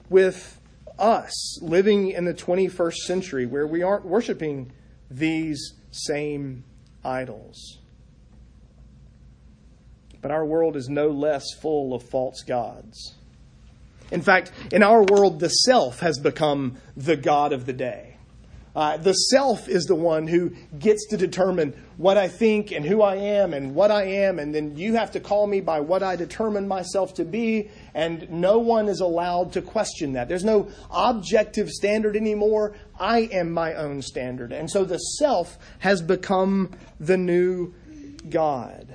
with 0.09 0.61
us 0.97 1.61
living 1.61 2.13
in 2.13 2.27
the 2.27 2.33
21st 2.33 2.95
century 2.95 3.45
where 3.45 3.67
we 3.67 3.83
aren't 3.83 4.05
worshiping 4.05 4.71
these 5.11 5.75
same 5.91 6.63
idols? 7.05 7.79
But 10.23 10.31
our 10.31 10.47
world 10.47 10.77
is 10.77 10.89
no 10.89 11.09
less 11.09 11.53
full 11.61 11.93
of 11.93 12.05
false 12.05 12.45
gods. 12.45 13.17
In 14.13 14.23
fact, 14.23 14.53
in 14.71 14.85
our 14.85 15.03
world, 15.03 15.41
the 15.41 15.49
self 15.49 15.99
has 16.01 16.21
become 16.21 16.77
the 16.97 17.17
God 17.17 17.53
of 17.53 17.67
the 17.67 17.73
day. 17.73 18.10
Uh, 18.75 18.97
the 18.97 19.13
self 19.13 19.69
is 19.69 19.85
the 19.85 19.95
one 19.95 20.29
who 20.29 20.51
gets 20.79 21.07
to 21.09 21.17
determine 21.17 21.75
what 21.97 22.17
I 22.17 22.29
think 22.29 22.71
and 22.71 22.85
who 22.85 23.03
I 23.03 23.17
am 23.17 23.53
and 23.53 23.75
what 23.75 23.91
I 23.91 24.05
am, 24.05 24.39
and 24.39 24.55
then 24.55 24.77
you 24.77 24.95
have 24.95 25.11
to 25.13 25.21
call 25.21 25.47
me 25.47 25.61
by 25.61 25.81
what 25.81 26.03
I 26.03 26.17
determine 26.17 26.69
myself 26.69 27.15
to 27.15 27.25
be, 27.25 27.71
and 27.95 28.31
no 28.31 28.59
one 28.59 28.89
is 28.89 29.01
allowed 29.01 29.53
to 29.55 29.63
question 29.63 30.13
that. 30.13 30.29
There's 30.29 30.45
no 30.45 30.69
objective 30.91 31.69
standard 31.69 32.17
anymore. 32.17 32.75
I 32.99 33.21
am 33.33 33.51
my 33.51 33.75
own 33.75 34.03
standard. 34.03 34.53
And 34.53 34.71
so 34.71 34.85
the 34.85 34.99
self 34.99 35.59
has 35.81 36.01
become 36.01 36.71
the 37.01 37.17
new 37.17 37.75
God. 38.29 38.95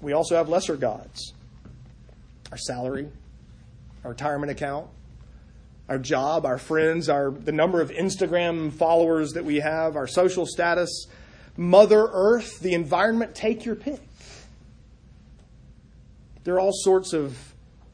We 0.00 0.12
also 0.12 0.36
have 0.36 0.48
lesser 0.48 0.76
gods 0.76 1.32
our 2.52 2.58
salary, 2.58 3.08
our 4.04 4.10
retirement 4.10 4.52
account, 4.52 4.88
our 5.88 5.98
job, 5.98 6.44
our 6.44 6.58
friends, 6.58 7.08
our 7.08 7.30
the 7.30 7.52
number 7.52 7.80
of 7.80 7.90
Instagram 7.90 8.72
followers 8.72 9.32
that 9.32 9.44
we 9.44 9.56
have, 9.56 9.96
our 9.96 10.06
social 10.06 10.46
status, 10.46 11.06
Mother 11.56 12.08
Earth, 12.12 12.60
the 12.60 12.74
environment, 12.74 13.34
take 13.34 13.64
your 13.64 13.76
pick. 13.76 14.00
There 16.44 16.54
are 16.54 16.60
all 16.60 16.72
sorts 16.72 17.12
of 17.12 17.36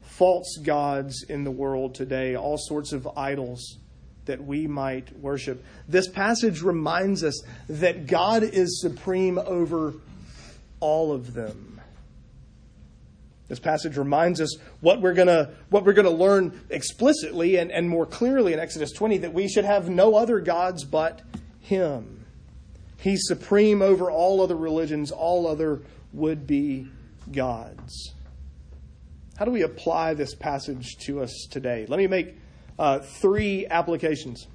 false 0.02 0.58
gods 0.62 1.24
in 1.28 1.44
the 1.44 1.50
world 1.50 1.94
today, 1.94 2.36
all 2.36 2.58
sorts 2.58 2.92
of 2.92 3.06
idols 3.16 3.78
that 4.26 4.44
we 4.44 4.66
might 4.66 5.18
worship. 5.18 5.64
This 5.88 6.08
passage 6.08 6.62
reminds 6.62 7.24
us 7.24 7.42
that 7.68 8.06
God 8.06 8.42
is 8.42 8.80
supreme 8.80 9.38
over 9.38 9.94
all 10.80 11.12
of 11.12 11.34
them. 11.34 11.71
This 13.52 13.58
passage 13.58 13.98
reminds 13.98 14.40
us 14.40 14.56
what 14.80 15.02
we're 15.02 15.12
gonna 15.12 15.50
what 15.68 15.84
we're 15.84 15.92
gonna 15.92 16.08
learn 16.08 16.58
explicitly 16.70 17.58
and, 17.58 17.70
and 17.70 17.86
more 17.86 18.06
clearly 18.06 18.54
in 18.54 18.58
Exodus 18.58 18.92
20 18.92 19.18
that 19.18 19.34
we 19.34 19.46
should 19.46 19.66
have 19.66 19.90
no 19.90 20.16
other 20.16 20.40
gods 20.40 20.84
but 20.84 21.20
Him. 21.60 22.24
He's 22.96 23.26
supreme 23.26 23.82
over 23.82 24.10
all 24.10 24.40
other 24.40 24.56
religions, 24.56 25.10
all 25.10 25.46
other 25.46 25.82
would 26.14 26.46
be 26.46 26.88
gods. 27.30 28.14
How 29.36 29.44
do 29.44 29.50
we 29.50 29.60
apply 29.60 30.14
this 30.14 30.34
passage 30.34 30.96
to 31.00 31.20
us 31.20 31.46
today? 31.50 31.84
Let 31.86 31.98
me 31.98 32.06
make 32.06 32.34
uh, 32.78 33.00
three 33.00 33.66
applications. 33.66 34.46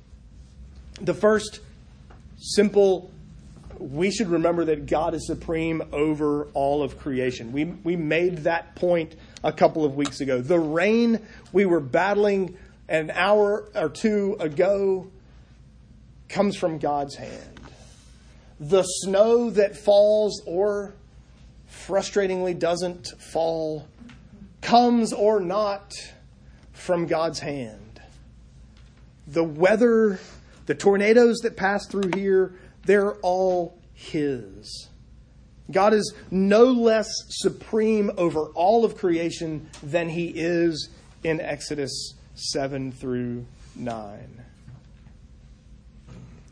The 0.99 1.13
first, 1.13 1.59
simple 2.39 3.11
we 3.79 4.11
should 4.11 4.29
remember 4.29 4.65
that 4.65 4.85
God 4.85 5.13
is 5.13 5.27
supreme 5.27 5.81
over 5.91 6.45
all 6.53 6.83
of 6.83 6.99
creation. 6.99 7.51
We, 7.51 7.65
we 7.65 7.95
made 7.95 8.39
that 8.39 8.75
point 8.75 9.15
a 9.43 9.51
couple 9.51 9.85
of 9.85 9.95
weeks 9.95 10.21
ago. 10.21 10.41
The 10.41 10.59
rain 10.59 11.25
we 11.51 11.65
were 11.65 11.79
battling 11.79 12.57
an 12.89 13.11
hour 13.11 13.69
or 13.75 13.89
two 13.89 14.37
ago 14.39 15.07
comes 16.29 16.55
from 16.57 16.77
God's 16.77 17.15
hand. 17.15 17.59
The 18.59 18.83
snow 18.83 19.49
that 19.51 19.77
falls 19.77 20.41
or 20.45 20.93
frustratingly 21.69 22.57
doesn't 22.57 23.13
fall 23.19 23.87
comes 24.61 25.13
or 25.13 25.39
not 25.39 25.93
from 26.73 27.05
God's 27.05 27.39
hand. 27.39 28.01
The 29.27 29.43
weather, 29.43 30.19
the 30.65 30.75
tornadoes 30.75 31.37
that 31.39 31.55
pass 31.55 31.85
through 31.87 32.11
here, 32.15 32.53
they're 32.87 33.13
all 33.15 33.77
His. 33.93 34.89
God 35.69 35.93
is 35.93 36.13
no 36.31 36.63
less 36.63 37.09
supreme 37.29 38.11
over 38.17 38.45
all 38.55 38.85
of 38.85 38.97
creation 38.97 39.69
than 39.83 40.09
He 40.09 40.27
is 40.29 40.89
in 41.23 41.39
Exodus 41.39 42.15
7 42.35 42.91
through 42.91 43.45
9. 43.75 44.43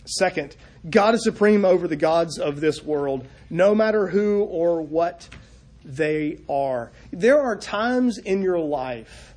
Second, 0.06 0.56
God 0.88 1.16
is 1.16 1.24
supreme 1.24 1.66
over 1.66 1.88
the 1.88 1.96
gods 1.96 2.38
of 2.38 2.60
this 2.60 2.84
world, 2.84 3.26
no 3.50 3.74
matter 3.74 4.08
who 4.08 4.44
or 4.44 4.82
what 4.82 5.28
they 5.84 6.40
are. 6.50 6.92
There 7.12 7.42
are 7.42 7.56
times 7.56 8.18
in 8.18 8.42
your 8.42 8.60
life 8.60 9.34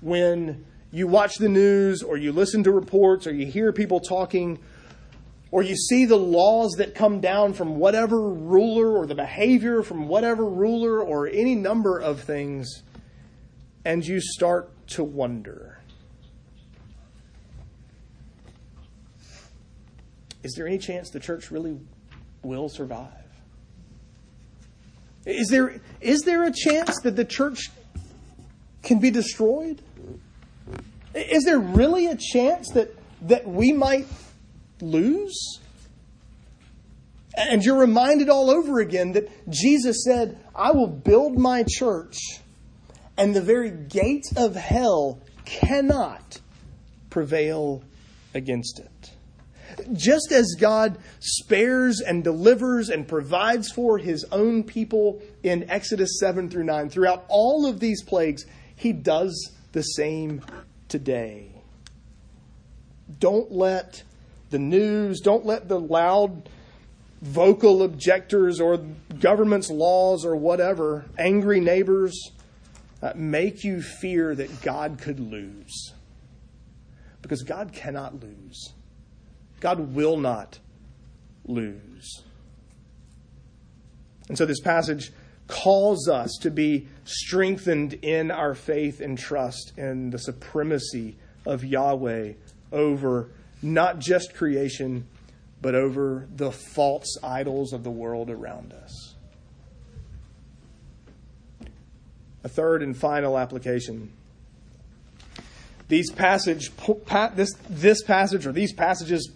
when 0.00 0.64
you 0.92 1.06
watch 1.06 1.36
the 1.36 1.48
news 1.48 2.02
or 2.02 2.16
you 2.16 2.32
listen 2.32 2.62
to 2.64 2.70
reports 2.70 3.26
or 3.26 3.34
you 3.34 3.46
hear 3.46 3.72
people 3.72 4.00
talking 4.00 4.58
or 5.50 5.62
you 5.62 5.76
see 5.76 6.04
the 6.04 6.16
laws 6.16 6.72
that 6.78 6.94
come 6.94 7.20
down 7.20 7.52
from 7.52 7.76
whatever 7.76 8.20
ruler 8.28 8.96
or 8.96 9.06
the 9.06 9.14
behavior 9.14 9.82
from 9.82 10.08
whatever 10.08 10.44
ruler 10.44 11.02
or 11.02 11.28
any 11.28 11.54
number 11.54 11.98
of 11.98 12.20
things, 12.20 12.82
and 13.84 14.04
you 14.04 14.20
start 14.20 14.70
to 14.88 15.04
wonder 15.04 15.76
is 20.46 20.54
there 20.54 20.68
any 20.68 20.78
chance 20.78 21.10
the 21.10 21.18
church 21.18 21.50
really 21.50 21.76
will 22.44 22.68
survive? 22.68 23.10
Is 25.24 25.48
there, 25.48 25.80
is 26.00 26.20
there 26.20 26.44
a 26.44 26.52
chance 26.52 27.00
that 27.02 27.16
the 27.16 27.24
church 27.24 27.72
can 28.84 29.00
be 29.00 29.10
destroyed? 29.10 29.82
Is 31.16 31.42
there 31.42 31.58
really 31.58 32.06
a 32.06 32.14
chance 32.14 32.70
that, 32.74 32.94
that 33.22 33.44
we 33.48 33.72
might 33.72 34.06
lose? 34.80 35.60
And 37.36 37.62
you're 37.62 37.78
reminded 37.78 38.30
all 38.30 38.50
over 38.50 38.80
again 38.80 39.12
that 39.12 39.28
Jesus 39.50 40.04
said, 40.04 40.38
I 40.54 40.70
will 40.70 40.86
build 40.86 41.36
my 41.38 41.64
church, 41.68 42.16
and 43.18 43.34
the 43.34 43.42
very 43.42 43.70
gates 43.70 44.32
of 44.36 44.56
hell 44.56 45.20
cannot 45.44 46.40
prevail 47.10 47.82
against 48.34 48.78
it. 48.78 49.10
Just 49.92 50.32
as 50.32 50.54
God 50.58 50.98
spares 51.18 52.00
and 52.00 52.24
delivers 52.24 52.88
and 52.88 53.06
provides 53.06 53.70
for 53.70 53.98
his 53.98 54.24
own 54.32 54.62
people 54.64 55.20
in 55.42 55.68
Exodus 55.68 56.18
7 56.20 56.48
through 56.48 56.64
9, 56.64 56.88
throughout 56.88 57.26
all 57.28 57.66
of 57.66 57.80
these 57.80 58.02
plagues, 58.02 58.46
he 58.76 58.92
does 58.92 59.52
the 59.72 59.82
same 59.82 60.40
today. 60.88 61.50
Don't 63.18 63.52
let 63.52 64.02
the 64.56 64.62
news, 64.62 65.20
don't 65.20 65.44
let 65.44 65.68
the 65.68 65.78
loud 65.78 66.48
vocal 67.20 67.82
objectors 67.82 68.58
or 68.58 68.78
government's 69.20 69.68
laws 69.68 70.24
or 70.24 70.34
whatever, 70.34 71.04
angry 71.18 71.60
neighbors, 71.60 72.30
uh, 73.02 73.12
make 73.14 73.64
you 73.64 73.82
fear 73.82 74.34
that 74.34 74.62
God 74.62 74.96
could 74.98 75.20
lose. 75.20 75.92
Because 77.20 77.42
God 77.42 77.74
cannot 77.74 78.22
lose. 78.22 78.72
God 79.60 79.94
will 79.94 80.16
not 80.16 80.58
lose. 81.44 82.22
And 84.30 84.38
so 84.38 84.46
this 84.46 84.60
passage 84.60 85.12
calls 85.48 86.08
us 86.08 86.38
to 86.40 86.50
be 86.50 86.88
strengthened 87.04 87.92
in 87.92 88.30
our 88.30 88.54
faith 88.54 89.02
and 89.02 89.18
trust 89.18 89.74
in 89.76 90.08
the 90.08 90.18
supremacy 90.18 91.18
of 91.44 91.62
Yahweh 91.62 92.32
over 92.72 93.28
not 93.62 93.98
just 93.98 94.34
creation, 94.34 95.06
but 95.60 95.74
over 95.74 96.28
the 96.34 96.52
false 96.52 97.16
idols 97.22 97.72
of 97.72 97.84
the 97.84 97.90
world 97.90 98.30
around 98.30 98.72
us. 98.72 99.14
A 102.44 102.48
third 102.48 102.82
and 102.82 102.96
final 102.96 103.38
application. 103.38 104.12
These 105.88 106.10
passage, 106.10 106.70
this, 107.34 107.52
this 107.68 108.02
passage 108.02 108.46
or 108.46 108.52
these 108.52 108.72
passages 108.72 109.30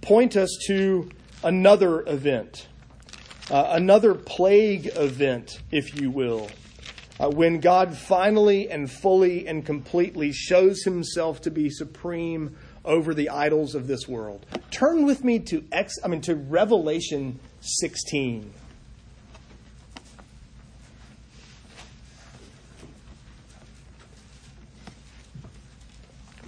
point 0.00 0.36
us 0.36 0.50
to 0.66 1.10
another 1.42 2.06
event, 2.08 2.68
uh, 3.50 3.68
another 3.70 4.14
plague 4.14 4.90
event, 4.94 5.60
if 5.70 6.00
you 6.00 6.10
will, 6.10 6.48
uh, 7.20 7.30
when 7.30 7.60
God 7.60 7.96
finally 7.96 8.68
and 8.70 8.90
fully 8.90 9.46
and 9.46 9.64
completely 9.64 10.32
shows 10.32 10.82
himself 10.82 11.40
to 11.42 11.50
be 11.50 11.70
supreme 11.70 12.56
over 12.84 13.14
the 13.14 13.28
idols 13.28 13.74
of 13.74 13.86
this 13.86 14.08
world. 14.08 14.44
Turn 14.70 15.04
with 15.04 15.24
me 15.24 15.38
to 15.40 15.64
Ex, 15.70 15.94
I 16.04 16.08
mean 16.08 16.20
to 16.22 16.34
Revelation 16.34 17.38
16. 17.60 18.52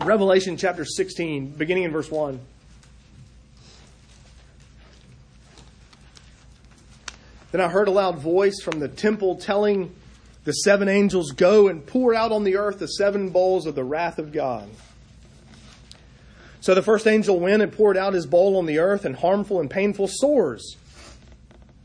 Revelation 0.01 0.57
chapter 0.57 0.85
16, 0.85 1.51
beginning 1.53 1.85
in 1.85 1.93
verse 1.93 2.11
1. 2.11 2.39
Then 7.53 7.61
I 7.61 7.69
heard 7.69 7.87
a 7.87 7.93
loud 7.93 8.19
voice 8.19 8.61
from 8.61 8.81
the 8.81 8.89
temple 8.89 9.37
telling 9.37 9.95
the 10.43 10.53
seven 10.53 10.89
angels, 10.89 11.31
Go 11.31 11.69
and 11.69 11.87
pour 11.87 12.15
out 12.15 12.33
on 12.33 12.45
the 12.45 12.57
earth 12.57 12.81
the 12.81 12.89
seven 12.89 13.31
bowls 13.31 13.67
of 13.67 13.75
the 13.75 13.85
wrath 13.85 14.19
of 14.19 14.33
God. 14.33 14.69
So 16.65 16.75
the 16.75 16.81
first 16.81 17.07
angel 17.07 17.39
went 17.39 17.61
and 17.61 17.71
poured 17.71 17.99
out 17.99 18.15
his 18.15 18.25
bowl 18.25 18.57
on 18.57 18.65
the 18.65 18.79
earth, 18.79 19.05
and 19.05 19.15
harmful 19.15 19.61
and 19.61 19.69
painful 19.69 20.09
sores. 20.09 20.79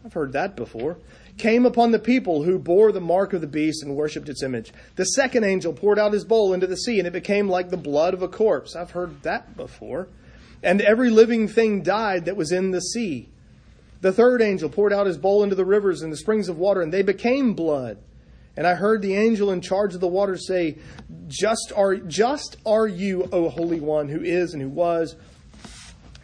I've 0.06 0.14
heard 0.14 0.32
that 0.32 0.56
before. 0.56 0.96
Came 1.38 1.66
upon 1.66 1.92
the 1.92 2.00
people 2.00 2.44
who 2.44 2.58
bore 2.58 2.94
the 2.94 3.02
mark 3.02 3.34
of 3.34 3.42
the 3.42 3.48
beast 3.48 3.84
and 3.84 3.98
worshipped 3.98 4.30
its 4.30 4.42
image. 4.42 4.72
The 4.96 5.04
second 5.04 5.44
angel 5.44 5.74
poured 5.74 6.00
out 6.00 6.14
his 6.14 6.24
bowl 6.24 6.54
into 6.54 6.66
the 6.66 6.78
sea, 6.78 6.98
and 6.98 7.06
it 7.06 7.12
became 7.12 7.50
like 7.50 7.72
the 7.72 7.76
blood 7.76 8.14
of 8.14 8.22
a 8.22 8.30
corpse. 8.30 8.74
I've 8.74 8.92
heard 8.92 9.22
that 9.24 9.58
before. 9.58 10.08
And 10.64 10.80
every 10.80 11.10
living 11.10 11.50
thing 11.50 11.82
died 11.82 12.24
that 12.24 12.38
was 12.38 12.54
in 12.54 12.72
the 12.72 12.80
sea. 12.80 13.28
The 14.00 14.14
third 14.14 14.42
angel 14.42 14.70
poured 14.70 14.94
out 14.94 15.08
his 15.08 15.18
bowl 15.18 15.44
into 15.44 15.56
the 15.56 15.66
rivers 15.66 16.02
and 16.02 16.14
the 16.14 16.16
springs 16.16 16.48
of 16.48 16.58
water, 16.58 16.82
and 16.82 16.94
they 16.94 17.02
became 17.02 17.54
blood. 17.54 17.98
And 18.60 18.68
I 18.68 18.76
heard 18.76 19.02
the 19.02 19.16
angel 19.16 19.54
in 19.54 19.62
charge 19.62 19.96
of 19.96 20.02
the 20.02 20.08
waters 20.10 20.46
say, 20.46 20.80
Just 21.30 21.72
are, 21.78 21.96
just 21.96 22.58
are 22.66 22.90
you, 22.90 23.30
O 23.32 23.48
Holy 23.48 23.80
One, 23.80 24.10
who 24.10 24.22
is 24.22 24.52
and 24.52 24.62
who 24.62 24.68
was, 24.68 25.16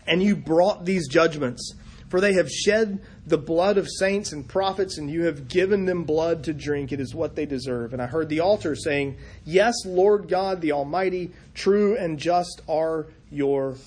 and 0.06 0.22
you 0.22 0.36
brought 0.36 0.84
these 0.84 1.08
judgments. 1.08 1.76
For 2.10 2.20
they 2.20 2.34
have 2.34 2.52
shed 2.52 3.02
the 3.26 3.38
blood 3.38 3.78
of 3.78 3.88
saints 3.90 4.34
and 4.34 4.46
prophets, 4.46 4.98
and 4.98 5.10
you 5.10 5.24
have 5.24 5.48
given 5.48 5.86
them 5.86 6.04
blood 6.04 6.44
to 6.44 6.54
drink. 6.54 6.92
It 6.92 7.00
is 7.00 7.16
what 7.16 7.38
they 7.38 7.46
deserve. 7.46 7.94
And 7.94 8.02
I 8.02 8.06
heard 8.06 8.28
the 8.28 8.42
altar 8.42 8.76
saying, 8.76 9.16
Yes, 9.46 9.74
Lord 9.86 10.28
God, 10.28 10.60
the 10.60 10.74
Almighty, 10.74 11.32
true 11.54 11.96
and 11.96 12.20
just 12.20 12.62
are 12.68 13.08
your 13.32 13.78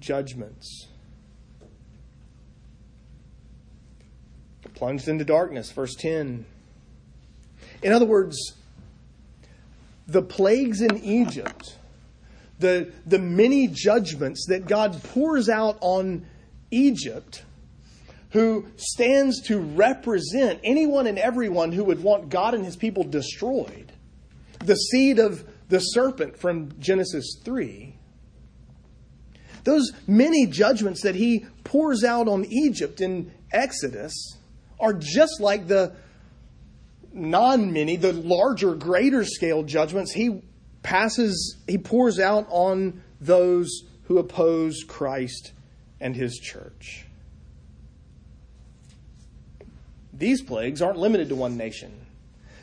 judgments. 0.00 0.88
plunged 4.74 5.06
into 5.06 5.24
darkness. 5.24 5.70
Verse 5.70 5.94
10. 5.94 6.44
In 7.82 7.92
other 7.92 8.06
words, 8.06 8.54
the 10.06 10.22
plagues 10.22 10.80
in 10.80 10.98
Egypt, 10.98 11.76
the, 12.58 12.92
the 13.04 13.18
many 13.18 13.68
judgments 13.68 14.46
that 14.48 14.66
God 14.66 15.02
pours 15.02 15.48
out 15.48 15.78
on 15.80 16.26
Egypt, 16.70 17.44
who 18.30 18.66
stands 18.76 19.42
to 19.42 19.58
represent 19.58 20.60
anyone 20.62 21.06
and 21.06 21.18
everyone 21.18 21.72
who 21.72 21.84
would 21.84 22.02
want 22.02 22.28
God 22.28 22.54
and 22.54 22.64
his 22.64 22.76
people 22.76 23.04
destroyed, 23.04 23.92
the 24.60 24.74
seed 24.74 25.18
of 25.18 25.44
the 25.68 25.80
serpent 25.80 26.38
from 26.38 26.78
Genesis 26.78 27.40
3. 27.44 27.94
Those 29.64 29.92
many 30.06 30.46
judgments 30.46 31.02
that 31.02 31.16
he 31.16 31.46
pours 31.64 32.04
out 32.04 32.28
on 32.28 32.44
Egypt 32.44 33.00
in 33.00 33.32
Exodus 33.52 34.36
are 34.78 34.92
just 34.92 35.40
like 35.40 35.66
the 35.66 35.96
non 37.16 37.72
many, 37.72 37.96
the 37.96 38.12
larger, 38.12 38.74
greater 38.74 39.24
scale 39.24 39.62
judgments 39.62 40.12
he 40.12 40.42
passes, 40.82 41.56
he 41.66 41.78
pours 41.78 42.20
out 42.20 42.46
on 42.50 43.02
those 43.20 43.82
who 44.04 44.18
oppose 44.18 44.84
Christ 44.86 45.52
and 46.00 46.14
his 46.14 46.38
church. 46.38 47.06
These 50.12 50.42
plagues 50.42 50.80
aren't 50.80 50.98
limited 50.98 51.28
to 51.30 51.34
one 51.34 51.56
nation. 51.56 51.92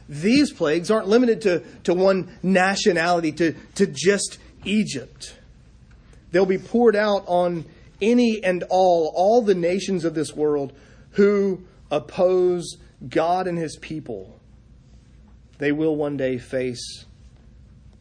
These 0.08 0.52
plagues 0.52 0.90
aren't 0.90 1.08
limited 1.08 1.42
to, 1.42 1.60
to 1.84 1.94
one 1.94 2.38
nationality, 2.42 3.32
to, 3.34 3.54
to 3.76 3.88
just 3.88 4.38
Egypt. 4.64 5.36
They'll 6.32 6.46
be 6.46 6.58
poured 6.58 6.96
out 6.96 7.24
on 7.28 7.66
any 8.02 8.44
and 8.44 8.64
all, 8.70 9.12
all 9.16 9.42
the 9.42 9.56
nations 9.56 10.04
of 10.04 10.14
this 10.14 10.34
world 10.34 10.74
who 11.12 11.64
oppose 11.92 12.78
God 13.08 13.48
and 13.48 13.58
his 13.58 13.78
people, 13.78 14.40
they 15.58 15.72
will 15.72 15.96
one 15.96 16.18
day 16.18 16.38
face 16.38 17.06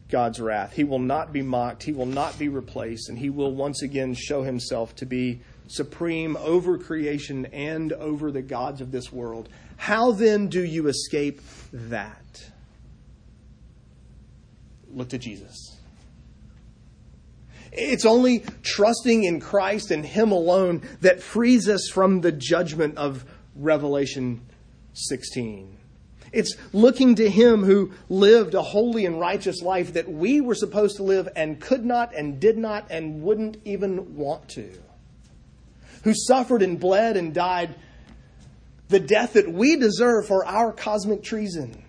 God's 0.09 0.39
wrath. 0.39 0.73
He 0.73 0.83
will 0.83 0.99
not 0.99 1.33
be 1.33 1.41
mocked, 1.41 1.83
he 1.83 1.91
will 1.91 2.05
not 2.05 2.37
be 2.37 2.47
replaced, 2.47 3.09
and 3.09 3.17
he 3.17 3.29
will 3.29 3.53
once 3.53 3.81
again 3.81 4.13
show 4.13 4.43
himself 4.43 4.95
to 4.97 5.05
be 5.05 5.41
supreme 5.67 6.37
over 6.37 6.77
creation 6.77 7.47
and 7.47 7.93
over 7.93 8.31
the 8.31 8.41
gods 8.41 8.81
of 8.81 8.91
this 8.91 9.11
world. 9.11 9.49
How 9.77 10.11
then 10.11 10.47
do 10.47 10.63
you 10.63 10.87
escape 10.87 11.41
that? 11.71 12.51
Look 14.91 15.09
to 15.09 15.17
Jesus. 15.17 15.77
It's 17.71 18.05
only 18.05 18.43
trusting 18.61 19.23
in 19.23 19.39
Christ 19.39 19.89
and 19.89 20.05
Him 20.05 20.31
alone 20.31 20.83
that 21.01 21.23
frees 21.23 21.67
us 21.67 21.89
from 21.91 22.21
the 22.21 22.31
judgment 22.31 22.97
of 22.97 23.25
Revelation 23.55 24.41
16. 24.93 25.75
It's 26.33 26.55
looking 26.73 27.15
to 27.15 27.29
him 27.29 27.63
who 27.63 27.91
lived 28.09 28.55
a 28.55 28.61
holy 28.63 29.05
and 29.05 29.19
righteous 29.19 29.61
life 29.61 29.93
that 29.93 30.11
we 30.11 30.41
were 30.41 30.55
supposed 30.55 30.97
to 30.97 31.03
live 31.03 31.29
and 31.35 31.61
could 31.61 31.85
not 31.85 32.13
and 32.15 32.39
did 32.39 32.57
not 32.57 32.87
and 32.89 33.21
wouldn't 33.21 33.57
even 33.63 34.17
want 34.17 34.49
to. 34.49 34.73
Who 36.03 36.13
suffered 36.15 36.63
and 36.63 36.79
bled 36.79 37.15
and 37.15 37.33
died 37.33 37.75
the 38.89 38.99
death 38.99 39.33
that 39.33 39.51
we 39.51 39.77
deserve 39.77 40.27
for 40.27 40.43
our 40.43 40.71
cosmic 40.71 41.23
treason. 41.23 41.83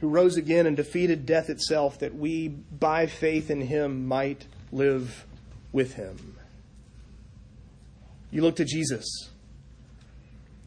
Who 0.00 0.08
rose 0.08 0.36
again 0.36 0.66
and 0.66 0.76
defeated 0.76 1.26
death 1.26 1.50
itself 1.50 1.98
that 2.00 2.14
we, 2.14 2.48
by 2.48 3.06
faith 3.06 3.50
in 3.50 3.60
him, 3.60 4.08
might 4.08 4.46
live 4.72 5.26
with 5.72 5.94
him. 5.94 6.36
You 8.30 8.42
look 8.42 8.56
to 8.56 8.64
Jesus 8.64 9.30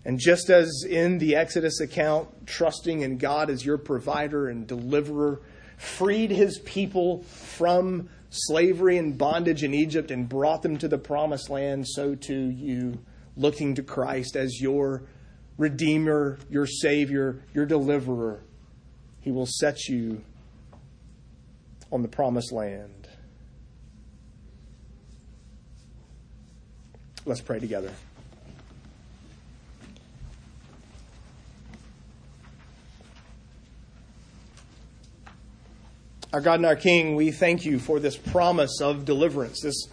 and 0.08 0.18
just 0.18 0.50
as 0.50 0.86
in 0.90 1.18
the 1.18 1.36
Exodus 1.36 1.82
account, 1.82 2.48
trusting 2.48 3.02
in 3.02 3.18
God 3.18 3.50
as 3.50 3.66
your 3.66 3.78
provider 3.78 4.48
and 4.48 4.66
deliverer, 4.66 5.42
freed 5.76 6.32
his 6.32 6.60
people 6.60 7.24
from 7.24 8.08
slavery 8.30 8.98
and 8.98 9.18
bondage 9.18 9.66
in 9.66 9.74
Egypt 9.74 10.10
and 10.10 10.30
brought 10.30 10.62
them 10.62 10.78
to 10.78 10.88
the 10.88 10.98
promised 10.98 11.50
land, 11.50 11.86
so 11.86 12.16
too 12.16 12.50
you, 12.52 13.00
looking 13.36 13.76
to 13.76 13.84
Christ 13.84 14.38
as 14.38 14.62
your 14.62 15.04
Redeemer, 15.58 16.40
your 16.50 16.68
Savior, 16.68 17.44
your 17.54 17.66
Deliverer, 17.66 18.40
he 19.20 19.32
will 19.32 19.46
set 19.46 19.90
you 19.90 20.24
on 21.92 22.02
the 22.02 22.08
promised 22.08 22.54
land. 22.54 23.10
Let's 27.26 27.42
pray 27.42 27.60
together. 27.60 27.92
Our 36.34 36.42
God 36.42 36.56
and 36.56 36.66
our 36.66 36.76
King, 36.76 37.16
we 37.16 37.32
thank 37.32 37.64
you 37.64 37.80
for 37.80 38.02
this 38.02 38.18
promise 38.18 38.82
of 38.82 39.06
deliverance, 39.06 39.62
this 39.62 39.88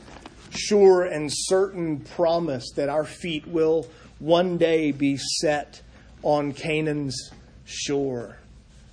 sure 0.51 1.05
and 1.05 1.30
certain 1.32 2.01
promise 2.01 2.72
that 2.74 2.89
our 2.89 3.05
feet 3.05 3.47
will 3.47 3.87
one 4.18 4.59
day 4.59 4.91
be 4.91 5.16
set 5.16 5.80
on 6.24 6.53
Canaan's 6.53 7.30
shore, 7.64 8.39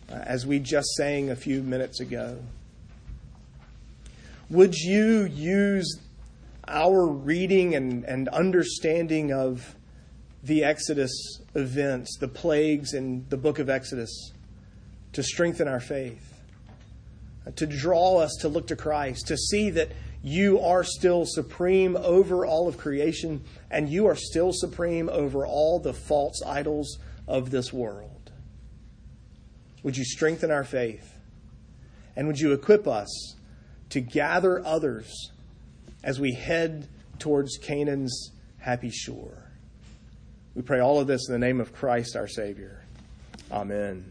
uh, 0.08 0.14
as 0.14 0.46
we 0.46 0.60
just 0.60 0.88
sang 0.90 1.32
a 1.32 1.36
few 1.36 1.64
minutes 1.64 2.00
ago. 2.00 2.38
Would 4.52 4.76
you 4.76 5.26
use 5.26 6.00
our 6.68 7.08
reading 7.08 7.74
and, 7.74 8.04
and 8.04 8.28
understanding 8.30 9.34
of 9.34 9.76
the 10.44 10.64
Exodus 10.64 11.42
events, 11.56 12.18
the 12.20 12.28
plagues 12.28 12.94
in 12.94 13.26
the 13.30 13.38
book 13.38 13.58
of 13.58 13.68
Exodus, 13.68 14.32
to 15.14 15.24
strengthen 15.24 15.68
our 15.68 15.80
faith, 15.80 16.31
to 17.56 17.66
draw 17.66 18.18
us 18.18 18.38
to 18.42 18.48
look 18.48 18.68
to 18.68 18.76
Christ, 18.76 19.28
to 19.28 19.38
see 19.38 19.70
that 19.72 19.90
you 20.24 20.60
are 20.60 20.84
still 20.84 21.26
supreme 21.26 21.98
over 21.98 22.46
all 22.46 22.68
of 22.68 22.78
creation, 22.78 23.44
and 23.72 23.90
you 23.90 24.06
are 24.08 24.16
still 24.16 24.52
supreme 24.54 25.10
over 25.10 25.46
all 25.46 25.80
the 25.80 25.94
false 25.94 26.42
idols 26.46 27.00
of 27.28 27.50
this 27.50 27.74
world. 27.74 28.32
Would 29.84 29.98
you 29.98 30.06
strengthen 30.06 30.52
our 30.52 30.64
faith? 30.64 31.18
And 32.16 32.28
would 32.28 32.40
you 32.40 32.54
equip 32.54 32.88
us 32.88 33.36
to 33.90 34.02
gather 34.02 34.64
others 34.66 35.32
as 36.04 36.20
we 36.20 36.34
head 36.34 36.88
towards 37.18 37.58
Canaan's 37.58 38.32
happy 38.60 38.92
shore? 38.92 39.50
We 40.54 40.62
pray 40.62 40.80
all 40.80 41.00
of 41.00 41.08
this 41.08 41.28
in 41.28 41.34
the 41.34 41.40
name 41.40 41.62
of 41.62 41.74
Christ 41.74 42.16
our 42.16 42.28
Savior. 42.28 42.84
Amen. 43.52 44.11